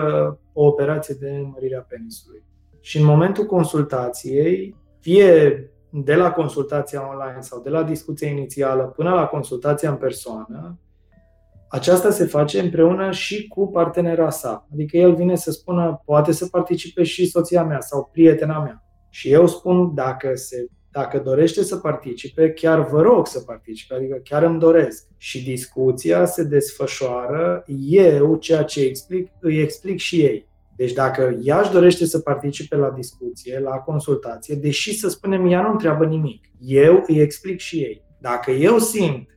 [0.53, 2.43] o operație de mărire a penisului.
[2.79, 9.13] Și în momentul consultației, fie de la consultația online sau de la discuția inițială până
[9.13, 10.79] la consultația în persoană,
[11.73, 14.67] aceasta se face împreună și cu partenera sa.
[14.73, 18.83] Adică el vine să spună, poate să participe și soția mea sau prietena mea.
[19.09, 24.19] Și eu spun, dacă, se, dacă dorește să participe, chiar vă rog să participe, adică
[24.23, 25.07] chiar îmi doresc.
[25.17, 30.47] Și discuția se desfășoară, eu ceea ce explic, îi explic și ei.
[30.75, 35.61] Deci dacă ea își dorește să participe la discuție, la consultație, deși să spunem ea
[35.61, 38.05] nu întreabă nimic, eu îi explic și ei.
[38.19, 39.27] Dacă eu simt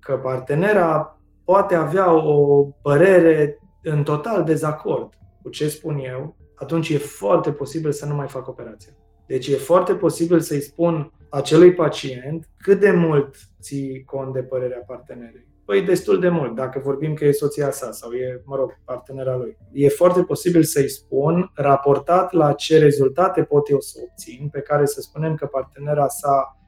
[0.00, 1.14] că partenera
[1.50, 7.92] poate avea o părere în total dezacord cu ce spun eu, atunci e foarte posibil
[7.92, 8.92] să nu mai fac operația.
[9.26, 14.84] Deci e foarte posibil să-i spun acelui pacient cât de mult ții cont de părerea
[14.86, 15.46] partenerului.
[15.64, 19.36] Păi destul de mult, dacă vorbim că e soția sa sau e, mă rog, partenera
[19.36, 19.56] lui.
[19.72, 24.86] E foarte posibil să-i spun, raportat la ce rezultate pot eu să obțin, pe care
[24.86, 26.58] să spunem că partenera sa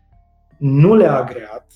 [0.58, 1.66] nu le-a agreat,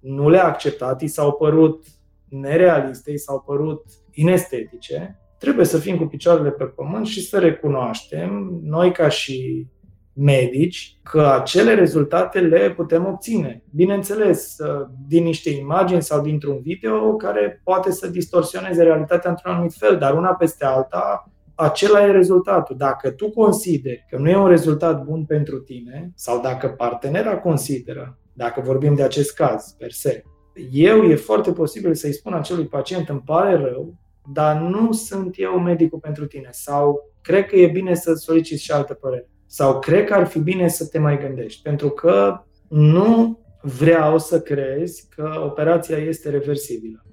[0.00, 1.84] nu le-a acceptat, i s-au părut
[2.28, 8.60] nerealiste, i s-au părut inestetice, trebuie să fim cu picioarele pe pământ și să recunoaștem,
[8.62, 9.66] noi ca și
[10.12, 13.62] medici că acele rezultate le putem obține.
[13.74, 19.74] Bineînțeles, uh, din niște imagini sau dintr-un video care poate să distorsioneze realitatea într-un anumit
[19.74, 22.76] fel, dar una peste alta, acela e rezultatul.
[22.76, 28.18] Dacă tu consideri că nu e un rezultat bun pentru tine sau dacă partenera consideră,
[28.32, 30.22] dacă vorbim de acest caz per se,
[30.72, 33.94] eu e foarte posibil să-i spun acelui pacient îmi pare rău,
[34.32, 38.72] dar nu sunt eu medicul pentru tine sau cred că e bine să soliciți și
[38.72, 43.38] altă părere sau cred că ar fi bine să te mai gândești, pentru că nu
[43.60, 47.05] vreau să crezi că operația este reversibilă.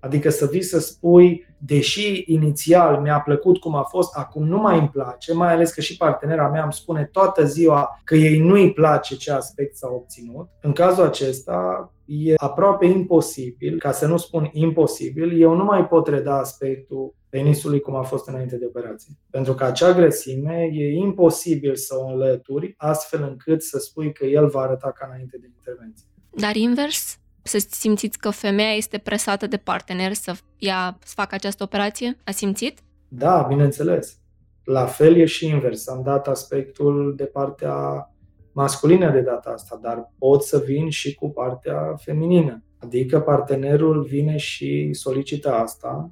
[0.00, 4.78] Adică să vii să spui, deși inițial mi-a plăcut cum a fost, acum nu mai
[4.78, 8.72] îmi place, mai ales că și partenera mea îmi spune toată ziua că ei nu-i
[8.72, 10.48] place ce aspect s-a obținut.
[10.60, 16.08] În cazul acesta e aproape imposibil, ca să nu spun imposibil, eu nu mai pot
[16.08, 19.14] reda aspectul penisului cum a fost înainte de operație.
[19.30, 24.48] Pentru că acea grăsime e imposibil să o înlături astfel încât să spui că el
[24.48, 26.06] va arăta ca înainte de intervenție.
[26.30, 27.19] Dar invers?
[27.42, 32.16] Să simțiți că femeia este presată de partener să ia, să facă această operație?
[32.24, 32.78] A simțit?
[33.08, 34.18] Da, bineînțeles.
[34.64, 35.88] La fel e și invers.
[35.88, 38.10] Am dat aspectul de partea
[38.52, 42.64] masculină de data asta, dar pot să vin și cu partea feminină.
[42.78, 46.10] Adică partenerul vine și solicită asta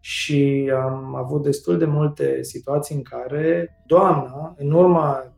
[0.00, 5.32] și am avut destul de multe situații în care doamna, în urma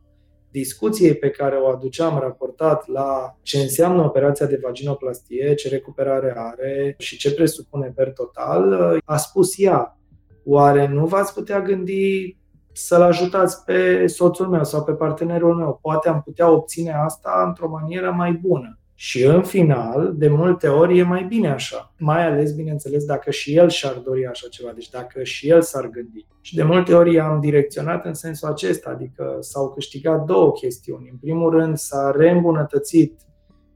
[0.51, 6.95] discuției pe care o aduceam raportat la ce înseamnă operația de vaginoplastie, ce recuperare are
[6.97, 9.97] și ce presupune per total, a spus ea,
[10.43, 12.37] oare nu v-ați putea gândi
[12.73, 15.79] să-l ajutați pe soțul meu sau pe partenerul meu?
[15.81, 18.79] Poate am putea obține asta într-o manieră mai bună.
[19.03, 21.93] Și în final, de multe ori e mai bine așa.
[21.97, 25.89] Mai ales, bineînțeles, dacă și el și-ar dori așa ceva, deci dacă și el s-ar
[25.89, 26.27] gândi.
[26.41, 31.09] Și de multe ori am direcționat în sensul acesta, adică s-au câștigat două chestiuni.
[31.11, 33.21] În primul rând, s-a reîmbunătățit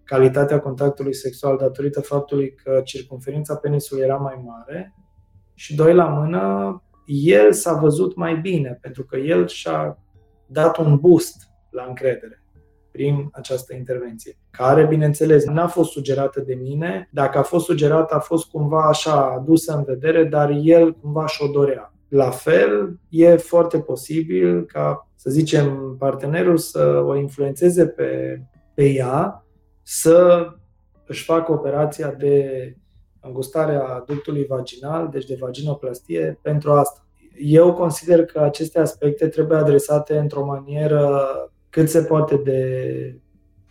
[0.03, 4.95] calitatea contactului sexual datorită faptului că circunferința penisului era mai mare
[5.53, 9.97] și doi la mână, el s-a văzut mai bine, pentru că el și-a
[10.47, 11.35] dat un boost
[11.69, 12.44] la încredere
[12.95, 17.09] prin această intervenție, care, bineînțeles, n-a fost sugerată de mine.
[17.11, 21.47] Dacă a fost sugerată, a fost cumva așa adusă în vedere, dar el cumva și-o
[21.47, 21.93] dorea.
[22.07, 28.41] La fel, e foarte posibil ca, să zicem, partenerul să o influențeze pe,
[28.73, 29.45] pe ea
[29.81, 30.47] să
[31.05, 32.75] își facă operația de
[33.21, 37.05] îngustare a ductului vaginal, deci de vaginoplastie, pentru asta.
[37.37, 41.27] Eu consider că aceste aspecte trebuie adresate într-o manieră
[41.75, 43.19] cât se poate de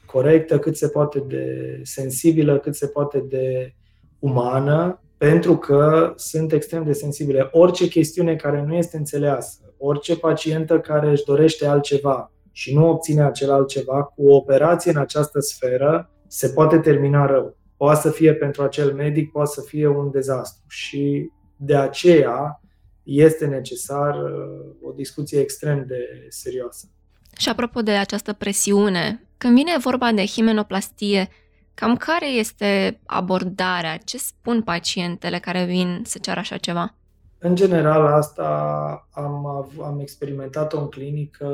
[0.06, 3.74] corectă, cât se poate de sensibilă, cât se poate de
[4.18, 7.48] umană, pentru că sunt extrem de sensibile.
[7.52, 13.22] Orice chestiune care nu este înțeleasă, orice pacientă care își dorește altceva și nu obține
[13.22, 17.56] acel altceva, cu o operație în această sferă se poate termina rău.
[17.76, 20.64] Poate să fie pentru acel medic, poate să fie un dezastru.
[20.68, 22.60] Și de aceea
[23.02, 26.88] este necesar uh, o discuție extrem de serioasă.
[27.36, 31.28] Și apropo de această presiune, când vine vorba de himenoplastie,
[31.74, 33.96] cam care este abordarea?
[33.96, 36.94] Ce spun pacientele care vin să ceară așa ceva?
[37.38, 39.46] În general, asta am,
[39.84, 41.48] am experimentat-o în clinică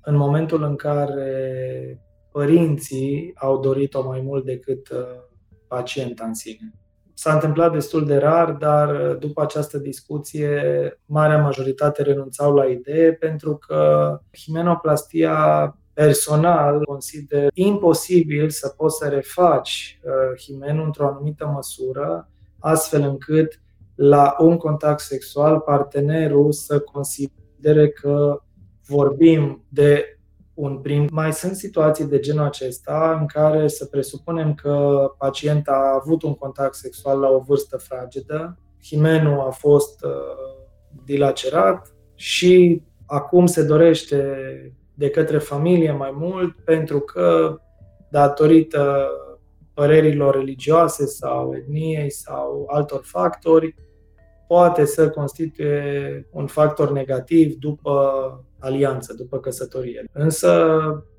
[0.00, 2.00] în momentul în care
[2.32, 4.98] părinții au dorit-o mai mult decât uh,
[5.68, 6.72] pacienta în sine.
[7.14, 10.62] S-a întâmplat destul de rar, dar uh, după această discuție,
[11.06, 20.00] marea majoritate renunțau la idee pentru că himenoplastia personal consider imposibil să poți să refaci
[20.04, 23.60] uh, himenul într-o anumită măsură, astfel încât
[23.94, 28.42] la un contact sexual partenerul să considere că
[28.86, 30.18] vorbim de
[30.54, 31.08] un prim.
[31.10, 36.34] Mai sunt situații de genul acesta în care să presupunem că pacienta a avut un
[36.34, 40.10] contact sexual la o vârstă fragedă, himenul a fost uh,
[41.04, 44.36] dilacerat și acum se dorește
[44.94, 47.58] de către familie mai mult pentru că
[48.10, 49.08] datorită
[49.74, 53.74] părerilor religioase sau etniei sau altor factori,
[54.46, 60.04] poate să constituie un factor negativ după alianță, după căsătorie.
[60.12, 60.70] Însă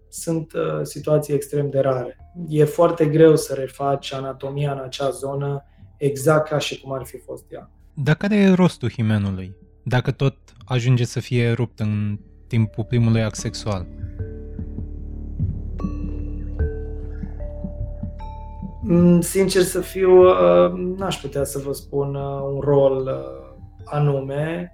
[0.09, 2.17] sunt uh, situații extrem de rare.
[2.47, 5.63] E foarte greu să refaci anatomia în acea zonă
[5.97, 7.71] exact ca și cum ar fi fost ea.
[7.93, 9.55] Dar care e rostul himenului?
[9.83, 13.87] Dacă tot ajunge să fie rupt în timpul primului act sexual?
[18.81, 23.09] Mm, sincer să fiu, uh, n-aș putea să vă spun uh, un rol
[23.83, 24.71] anume.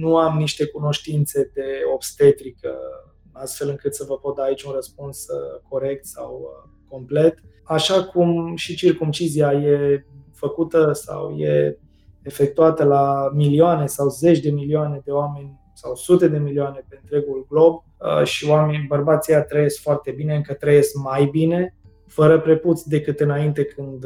[0.00, 2.74] Nu am niște cunoștințe de obstetrică
[3.38, 7.38] astfel încât să vă pot da aici un răspuns uh, corect sau uh, complet.
[7.64, 11.78] Așa cum și circumcizia e făcută sau e
[12.22, 17.46] efectuată la milioane sau zeci de milioane de oameni sau sute de milioane pe întregul
[17.50, 21.76] glob uh, și oamenii, bărbații ăia trăiesc foarte bine, încă trăiesc mai bine,
[22.06, 24.04] fără prepuț decât înainte când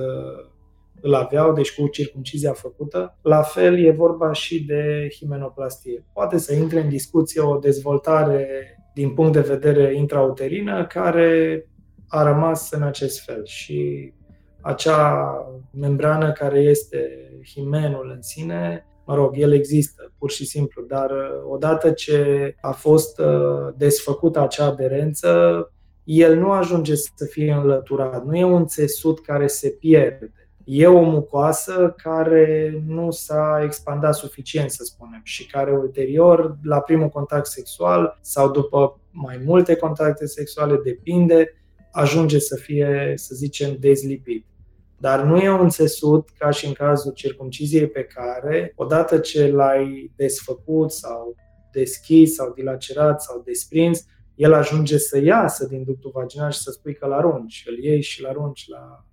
[1.02, 3.18] îl aveau, deci cu circumcizia făcută.
[3.22, 6.04] La fel e vorba și de himenoplastie.
[6.12, 8.48] Poate să intre în discuție o dezvoltare
[8.94, 11.64] din punct de vedere intrauterină care
[12.08, 14.12] a rămas în acest fel și
[14.60, 15.36] acea
[15.70, 21.10] membrană care este himenul în sine, mă rog, el există pur și simplu, dar
[21.48, 25.30] odată ce a fost uh, desfăcută acea aderență,
[26.04, 28.24] el nu ajunge să fie înlăturat.
[28.24, 30.32] Nu e un țesut care se pierde
[30.64, 37.08] e o mucoasă care nu s-a expandat suficient, să spunem, și care ulterior, la primul
[37.08, 41.54] contact sexual sau după mai multe contacte sexuale, depinde,
[41.92, 44.46] ajunge să fie, să zicem, dezlipit.
[44.98, 50.12] Dar nu e un țesut ca și în cazul circumciziei pe care, odată ce l-ai
[50.16, 51.34] desfăcut sau
[51.72, 54.04] deschis sau dilacerat sau desprins,
[54.34, 57.64] el ajunge să iasă din ductul vaginal și să spui că l-arunci.
[57.66, 59.04] Îl iei și l-arunci la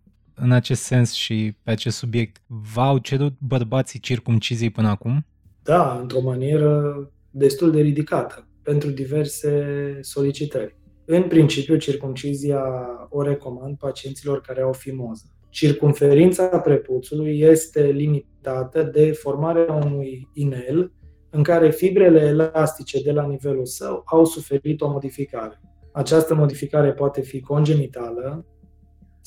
[0.42, 2.42] în acest sens și pe acest subiect,
[2.74, 5.26] v-au cerut bărbații circumcizii până acum?
[5.64, 9.64] Da, într-o manieră destul de ridicată, pentru diverse
[10.02, 10.78] solicitări.
[11.06, 12.64] În principiu, circumcizia
[13.10, 15.24] o recomand pacienților care au fimoză.
[15.50, 20.94] Circumferința prepuțului este limitată de formarea unui inel
[21.30, 25.62] în care fibrele elastice de la nivelul său au suferit o modificare.
[25.92, 28.46] Această modificare poate fi congenitală,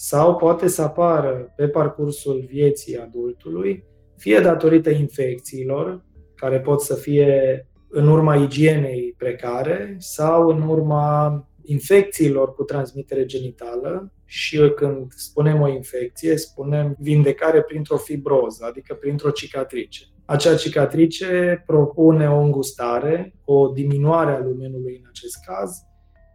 [0.05, 3.85] sau poate să apară pe parcursul vieții adultului,
[4.17, 12.55] fie datorită infecțiilor, care pot să fie în urma igienei precare sau în urma infecțiilor
[12.55, 20.05] cu transmitere genitală și când spunem o infecție, spunem vindecare printr-o fibroză, adică printr-o cicatrice.
[20.25, 25.71] Acea cicatrice propune o îngustare, o diminuare a lumenului în acest caz,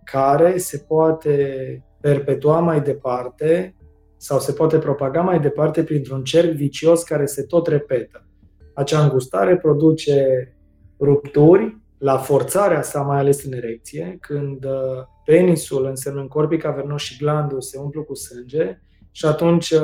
[0.03, 3.75] care se poate perpetua mai departe
[4.17, 8.27] sau se poate propaga mai departe printr-un cerc vicios care se tot repetă.
[8.73, 10.47] Acea îngustare produce
[10.99, 17.17] rupturi la forțarea sa, mai ales în erecție, când uh, penisul, însemnând corpii cavernos și
[17.17, 18.81] glandul, se umplu cu sânge
[19.11, 19.81] și atunci uh,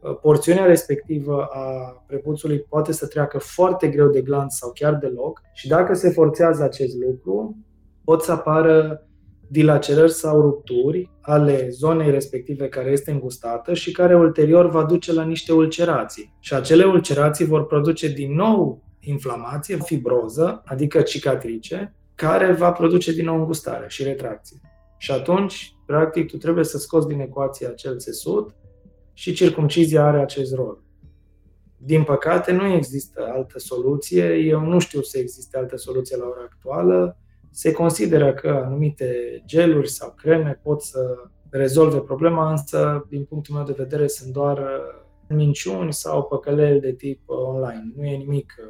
[0.00, 5.40] uh, porțiunea respectivă a prepuțului poate să treacă foarte greu de gland sau chiar deloc
[5.52, 7.56] și dacă se forțează acest lucru,
[8.04, 9.04] pot să apară
[9.50, 15.24] dilacerări sau rupturi ale zonei respective care este îngustată și care ulterior va duce la
[15.24, 16.36] niște ulcerații.
[16.40, 23.24] Și acele ulcerații vor produce din nou inflamație, fibroză, adică cicatrice, care va produce din
[23.24, 24.60] nou îngustare și retracție.
[24.98, 28.54] Și atunci, practic, tu trebuie să scoți din ecuație acel țesut
[29.12, 30.82] și circumcizia are acest rol.
[31.76, 34.34] Din păcate, nu există altă soluție.
[34.34, 37.18] Eu nu știu să existe altă soluție la ora actuală
[37.50, 41.00] se consideră că anumite geluri sau creme pot să
[41.50, 46.92] rezolve problema, însă, din punctul meu de vedere, sunt doar uh, minciuni sau păcăleli de
[46.92, 47.92] tip uh, online.
[47.96, 48.64] Nu e nimic uh,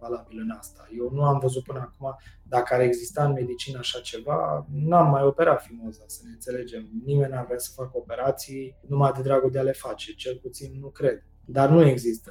[0.00, 0.88] valabil în asta.
[0.98, 5.22] Eu nu am văzut până acum dacă ar exista în medicină așa ceva, n-am mai
[5.22, 6.88] operat fimoza, să ne înțelegem.
[7.04, 10.72] Nimeni n-ar vrea să facă operații numai de dragul de a le face, cel puțin
[10.80, 11.24] nu cred.
[11.44, 12.30] Dar nu există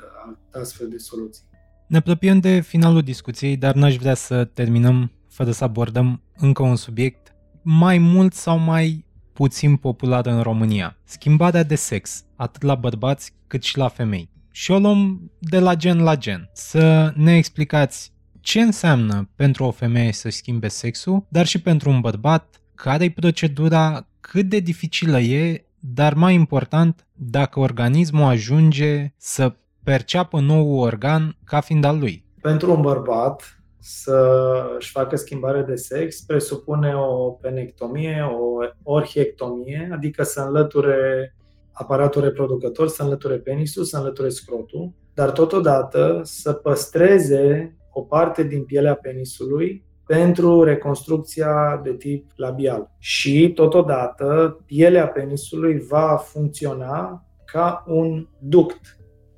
[0.52, 1.44] astfel de soluții.
[1.88, 6.76] Ne apropiem de finalul discuției, dar n-aș vrea să terminăm fără să abordăm încă un
[6.76, 10.98] subiect mai mult sau mai puțin popular în România.
[11.04, 14.30] Schimbarea de sex, atât la bărbați cât și la femei.
[14.52, 16.50] Și o luăm de la gen la gen.
[16.54, 22.00] Să ne explicați ce înseamnă pentru o femeie să schimbe sexul, dar și pentru un
[22.00, 29.56] bărbat, care e procedura, cât de dificilă e, dar mai important, dacă organismul ajunge să
[29.84, 32.26] perceapă nou organ ca fiind al lui.
[32.42, 40.24] Pentru un bărbat, să își facă schimbare de sex presupune o penectomie, o orhiectomie, adică
[40.24, 41.36] să înlăture
[41.72, 48.64] aparatul reproducător, să înlăture penisul, să înlăture scrotul, dar totodată să păstreze o parte din
[48.64, 52.92] pielea penisului pentru reconstrucția de tip labial.
[52.98, 58.98] Și totodată pielea penisului va funcționa ca un duct,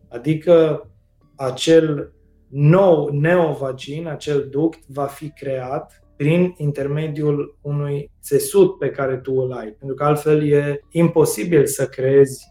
[0.10, 0.88] adică
[1.36, 2.14] acel
[2.54, 9.52] nou neovagin, acel duct, va fi creat prin intermediul unui țesut pe care tu îl
[9.52, 9.68] ai.
[9.68, 12.46] Pentru că altfel e imposibil să creezi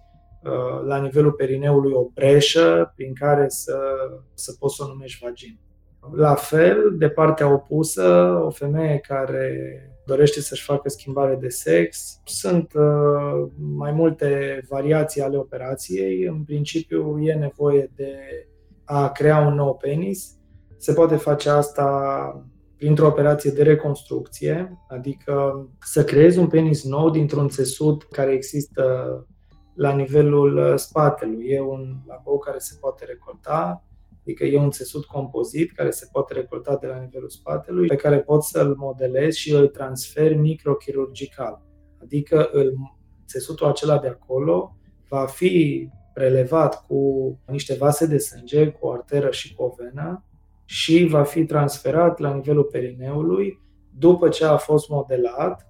[0.45, 3.79] uh, la nivelul perineului o breșă prin care să,
[4.35, 5.59] să poți să o numești vagin.
[6.13, 9.77] La fel, de partea opusă, o femeie care
[10.07, 12.21] dorește să-și facă schimbare de sex.
[12.25, 16.23] Sunt uh, mai multe variații ale operației.
[16.23, 18.15] În principiu e nevoie de
[18.85, 20.37] a crea un nou penis.
[20.77, 22.47] Se poate face asta
[22.77, 29.27] printr-o operație de reconstrucție, adică să creezi un penis nou dintr-un țesut care există
[29.75, 31.47] la nivelul spatelui.
[31.49, 33.85] E un labou care se poate recolta,
[34.23, 38.21] Adică e un țesut compozit care se poate recolta de la nivelul spatelui, pe care
[38.21, 41.63] poți să-l modelezi și îl transferi microchirurgical.
[42.03, 42.75] Adică îl,
[43.27, 44.77] țesutul acela de acolo
[45.09, 50.25] va fi prelevat cu niște vase de sânge, cu o arteră și cu o venă
[50.65, 53.61] și va fi transferat la nivelul perineului
[53.99, 55.67] după ce a fost modelat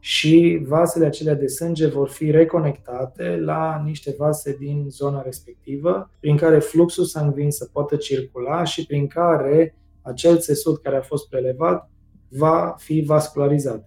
[0.00, 6.36] și vasele acelea de sânge vor fi reconectate la niște vase din zona respectivă, prin
[6.36, 11.90] care fluxul sanguin să poată circula și prin care acel țesut care a fost prelevat
[12.28, 13.84] va fi vascularizat.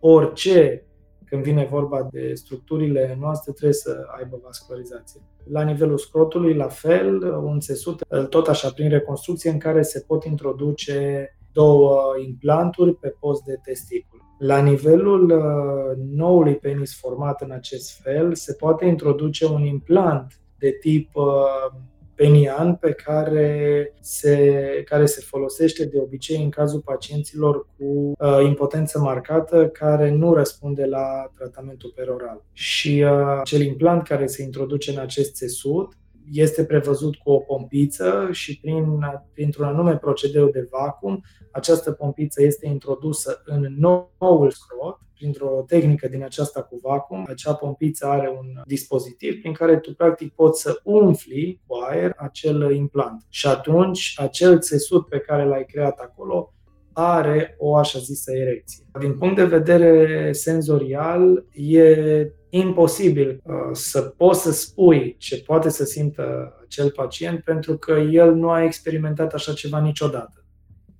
[0.00, 0.86] Orice,
[1.32, 5.20] când vine vorba de structurile noastre, trebuie să aibă vascularizație.
[5.44, 10.24] La nivelul scrotului, la fel, un țesut, tot așa, prin reconstrucție, în care se pot
[10.24, 14.20] introduce două implanturi pe post de testicul.
[14.38, 20.70] La nivelul uh, noului penis format în acest fel, se poate introduce un implant de
[20.80, 21.80] tip uh,
[22.14, 28.98] penian pe care se, care se folosește de obicei în cazul pacienților cu uh, impotență
[28.98, 32.44] marcată care nu răspunde la tratamentul peroral.
[32.52, 35.96] Și uh, cel implant care se introduce în acest țesut
[36.32, 38.98] este prevăzut cu o pompiță și prin,
[39.32, 46.22] printr-un anume procedeu de vacuum, această pompiță este introdusă în noul scrot, printr-o tehnică din
[46.22, 47.26] aceasta cu vacuum.
[47.28, 52.74] Acea pompiță are un dispozitiv prin care tu practic poți să umfli cu aer acel
[52.74, 53.26] implant.
[53.28, 56.52] Și atunci acel țesut pe care l-ai creat acolo
[56.92, 58.84] are o așa zisă erecție.
[58.98, 65.84] Din punct de vedere senzorial, e imposibil uh, să poți să spui ce poate să
[65.84, 70.44] simtă acel pacient pentru că el nu a experimentat așa ceva niciodată.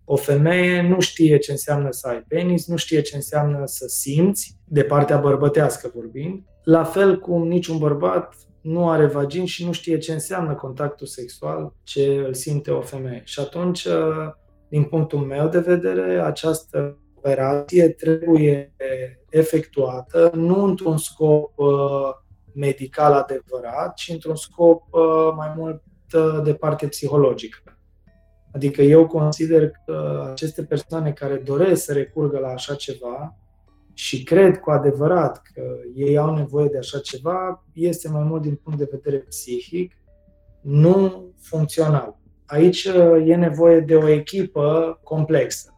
[0.05, 4.57] O femeie nu știe ce înseamnă să ai penis, nu știe ce înseamnă să simți,
[4.65, 9.99] de partea bărbătească vorbind, la fel cum niciun bărbat nu are vagin și nu știe
[9.99, 13.23] ce înseamnă contactul sexual, ce îl simte o femeie.
[13.25, 14.33] Și atunci, uh,
[14.69, 18.73] din punctul meu de vedere, această operație trebuie
[19.33, 22.11] efectuată nu într-un scop uh,
[22.55, 25.83] medical adevărat, ci într-un scop uh, mai mult
[26.15, 27.79] uh, de parte psihologică.
[28.53, 33.37] Adică eu consider că aceste persoane care doresc să recurgă la așa ceva
[33.95, 35.63] și cred cu adevărat că
[35.95, 39.93] ei au nevoie de așa ceva, este mai mult din punct de vedere psihic,
[40.61, 42.21] nu funcțional.
[42.47, 42.85] Aici
[43.25, 45.73] e nevoie de o echipă complexă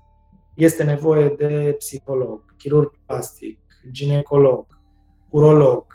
[0.54, 3.58] este nevoie de psiholog, chirurg plastic,
[3.90, 4.66] ginecolog,
[5.30, 5.86] urolog,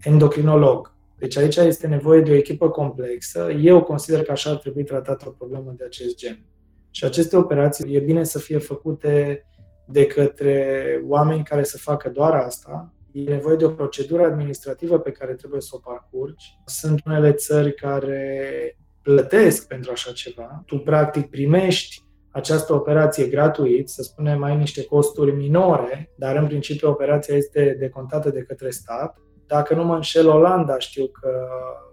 [0.00, 0.94] endocrinolog.
[1.18, 3.50] Deci aici este nevoie de o echipă complexă.
[3.50, 6.44] Eu consider că așa ar trebui tratată o problemă de acest gen.
[6.90, 9.44] Și aceste operații e bine să fie făcute
[9.86, 12.94] de către oameni care să facă doar asta.
[13.12, 16.58] E nevoie de o procedură administrativă pe care trebuie să o parcurgi.
[16.64, 20.62] Sunt unele țări care plătesc pentru așa ceva.
[20.66, 22.02] Tu, practic, primești
[22.32, 28.30] această operație gratuit, să spunem, ai niște costuri minore, dar în principiu operația este decontată
[28.30, 29.16] de către stat.
[29.46, 31.46] Dacă nu mă înșel, Olanda știu că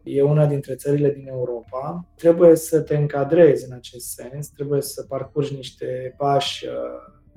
[0.03, 2.07] e una dintre țările din Europa.
[2.15, 6.71] Trebuie să te încadrezi în acest sens, trebuie să parcurgi niște pași uh,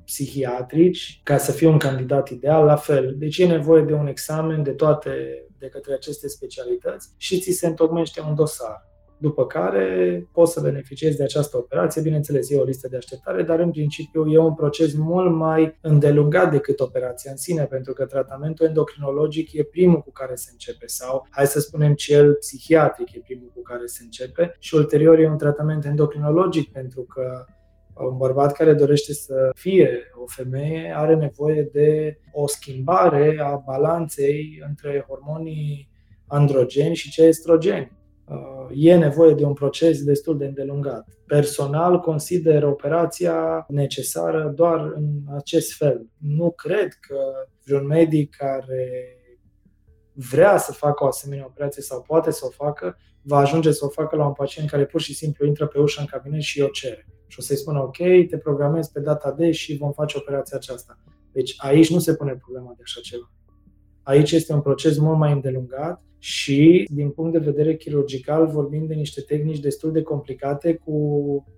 [0.04, 3.14] psihiatrici ca să fii un candidat ideal, la fel.
[3.18, 7.66] Deci e nevoie de un examen de toate de către aceste specialități și ți se
[7.66, 8.91] întocmește un dosar
[9.22, 12.02] după care poți să beneficiezi de această operație.
[12.02, 16.50] Bineînțeles, e o listă de așteptare, dar în principiu e un proces mult mai îndelungat
[16.50, 21.26] decât operația în sine, pentru că tratamentul endocrinologic e primul cu care se începe sau,
[21.30, 25.38] hai să spunem, cel psihiatric e primul cu care se începe și ulterior e un
[25.38, 27.44] tratament endocrinologic pentru că
[27.94, 34.62] un bărbat care dorește să fie o femeie are nevoie de o schimbare a balanței
[34.68, 35.90] între hormonii
[36.26, 38.00] androgeni și cei estrogeni
[38.74, 41.08] e nevoie de un proces destul de îndelungat.
[41.26, 46.06] Personal consider operația necesară doar în acest fel.
[46.18, 47.16] Nu cred că
[47.64, 49.16] vreun medic care
[50.12, 53.88] vrea să facă o asemenea operație sau poate să o facă, va ajunge să o
[53.88, 56.66] facă la un pacient care pur și simplu intră pe ușă în cabinet și o
[56.66, 57.06] cere.
[57.26, 57.96] Și o să-i spună, ok,
[58.28, 60.98] te programezi pe data de și vom face operația aceasta.
[61.32, 63.32] Deci aici nu se pune problema de așa ceva.
[64.02, 68.94] Aici este un proces mult mai îndelungat și, din punct de vedere chirurgical, vorbim de
[68.94, 70.92] niște tehnici destul de complicate cu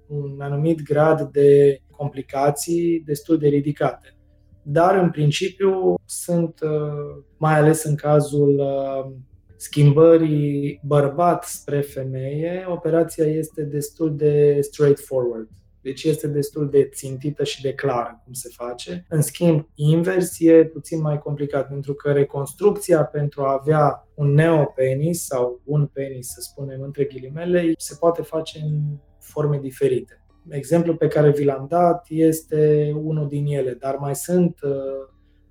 [0.09, 4.17] un anumit grad de complicații destul de ridicate.
[4.63, 9.13] Dar, în principiu, sunt, uh, mai ales în cazul uh,
[9.57, 15.49] schimbării bărbat spre femeie, operația este destul de straightforward.
[15.85, 19.07] Deci este destul de țintită și de clară cum se face.
[19.09, 25.25] În schimb, invers e puțin mai complicat, pentru că reconstrucția pentru a avea un neopenis
[25.25, 28.81] sau un penis, să spunem între ghilimele, se poate face în
[29.19, 30.25] forme diferite.
[30.49, 34.73] Exemplul pe care vi l-am dat este unul din ele, dar mai sunt uh,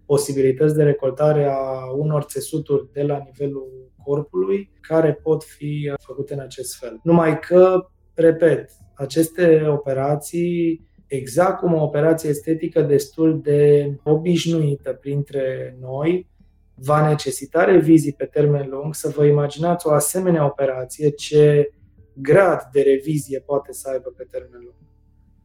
[0.06, 6.34] posibilități de recoltare a unor țesuturi de la nivelul corpului care pot fi uh, făcute
[6.34, 7.00] în acest fel.
[7.04, 16.32] Numai că, repet, aceste operații, exact cum o operație estetică destul de obișnuită printre noi,
[16.76, 21.72] va necesita revizii pe termen lung, să vă imaginați o asemenea operație, ce
[22.14, 24.76] grad de revizie poate să aibă pe termen lung.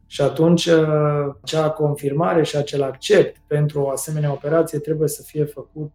[0.05, 0.67] Și atunci
[1.41, 5.91] acea confirmare și acel accept pentru o asemenea operație trebuie să fie făcut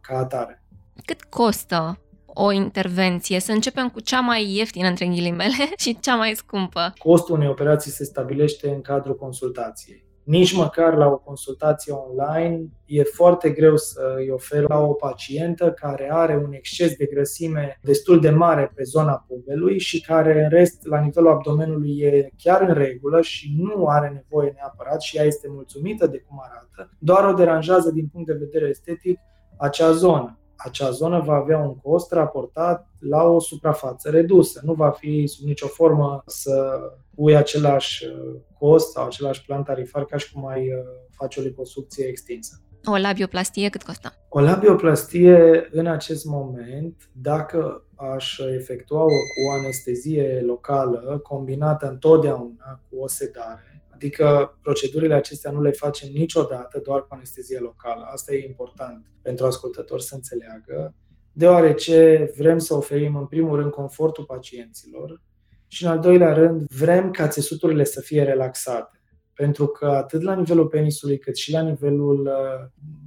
[0.00, 0.62] ca atare.
[1.04, 1.98] Cât costă
[2.38, 3.40] o intervenție?
[3.40, 6.92] Să începem cu cea mai ieftină, între ghilimele, și cea mai scumpă.
[6.98, 10.04] Costul unei operații se stabilește în cadrul consultației.
[10.26, 15.72] Nici măcar la o consultație online e foarte greu să îi ofer la o pacientă
[15.72, 20.48] care are un exces de grăsime destul de mare pe zona pubelui și care în
[20.48, 25.24] rest la nivelul abdomenului e chiar în regulă și nu are nevoie neapărat și ea
[25.24, 29.18] este mulțumită de cum arată, doar o deranjează din punct de vedere estetic
[29.56, 34.60] acea zonă acea zonă va avea un cost raportat la o suprafață redusă.
[34.64, 36.80] Nu va fi sub nicio formă să
[37.14, 40.78] pui același uh, cost sau același plan tarifar ca și cum ai uh,
[41.10, 42.60] face o liposucție extinsă.
[42.84, 44.12] O labioplastie cât costă?
[44.28, 53.08] O labioplastie în acest moment, dacă aș efectua-o cu anestezie locală, combinată întotdeauna cu o
[53.08, 58.08] sedare, Adică procedurile acestea nu le facem niciodată doar cu anestezie locală.
[58.12, 60.94] Asta e important pentru ascultători să înțeleagă,
[61.32, 65.22] deoarece vrem să oferim în primul rând confortul pacienților
[65.66, 69.00] și în al doilea rând vrem ca țesuturile să fie relaxate.
[69.34, 72.30] Pentru că atât la nivelul penisului, cât și la nivelul,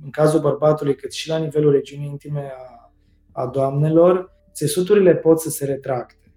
[0.03, 2.91] în cazul bărbatului, cât și la nivelul regiunii intime a,
[3.31, 6.33] a doamnelor, țesuturile pot să se retracte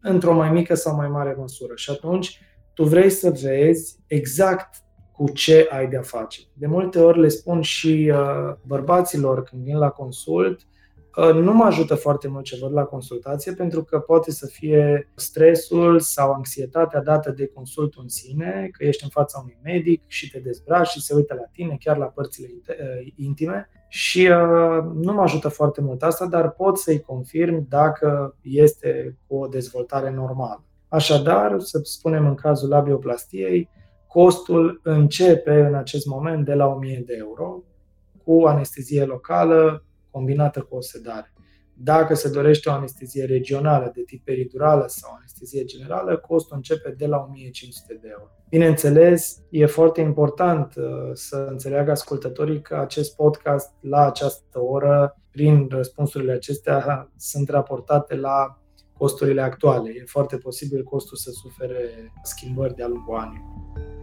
[0.00, 1.72] într-o mai mică sau mai mare măsură.
[1.76, 2.40] Și atunci
[2.78, 4.76] tu vrei să vezi exact
[5.12, 6.40] cu ce ai de-a face.
[6.52, 10.60] De multe ori le spun și uh, bărbaților când vin la consult,
[11.16, 15.10] uh, nu mă ajută foarte mult ce văd la consultație pentru că poate să fie
[15.14, 20.30] stresul sau anxietatea dată de consultul în sine, că ești în fața unui medic și
[20.30, 25.12] te dezbraci și se uită la tine chiar la părțile uh, intime și uh, nu
[25.12, 30.62] mă ajută foarte mult asta, dar pot să-i confirm dacă este cu o dezvoltare normală.
[30.88, 33.68] Așadar, să spunem în cazul labioplastiei,
[34.06, 37.62] costul începe în acest moment de la 1000 de euro
[38.24, 41.32] cu anestezie locală combinată cu o sedare.
[41.80, 47.06] Dacă se dorește o anestezie regională de tip peridurală sau anestezie generală, costul începe de
[47.06, 48.30] la 1500 de euro.
[48.48, 55.66] Bineînțeles, e foarte important uh, să înțeleagă ascultătorii că acest podcast la această oră, prin
[55.70, 58.58] răspunsurile acestea, sunt raportate la
[58.98, 59.90] costurile actuale.
[59.90, 63.97] E foarte posibil costul să sufere schimbări de-a lungul anilor.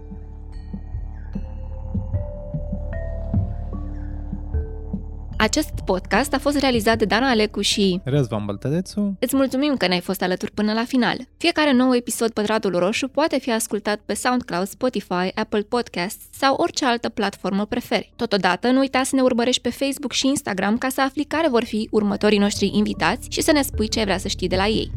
[5.46, 9.16] Acest podcast a fost realizat de Dana Alecu și Răzvan Băltădețu.
[9.20, 11.18] Îți mulțumim că ne-ai fost alături până la final.
[11.38, 16.86] Fiecare nou episod Pătratul Roșu poate fi ascultat pe SoundCloud, Spotify, Apple Podcasts sau orice
[16.86, 18.14] altă platformă preferi.
[18.16, 21.64] Totodată, nu uita să ne urmărești pe Facebook și Instagram ca să afli care vor
[21.64, 24.68] fi următorii noștri invitați și să ne spui ce ai vrea să știi de la
[24.68, 24.92] ei.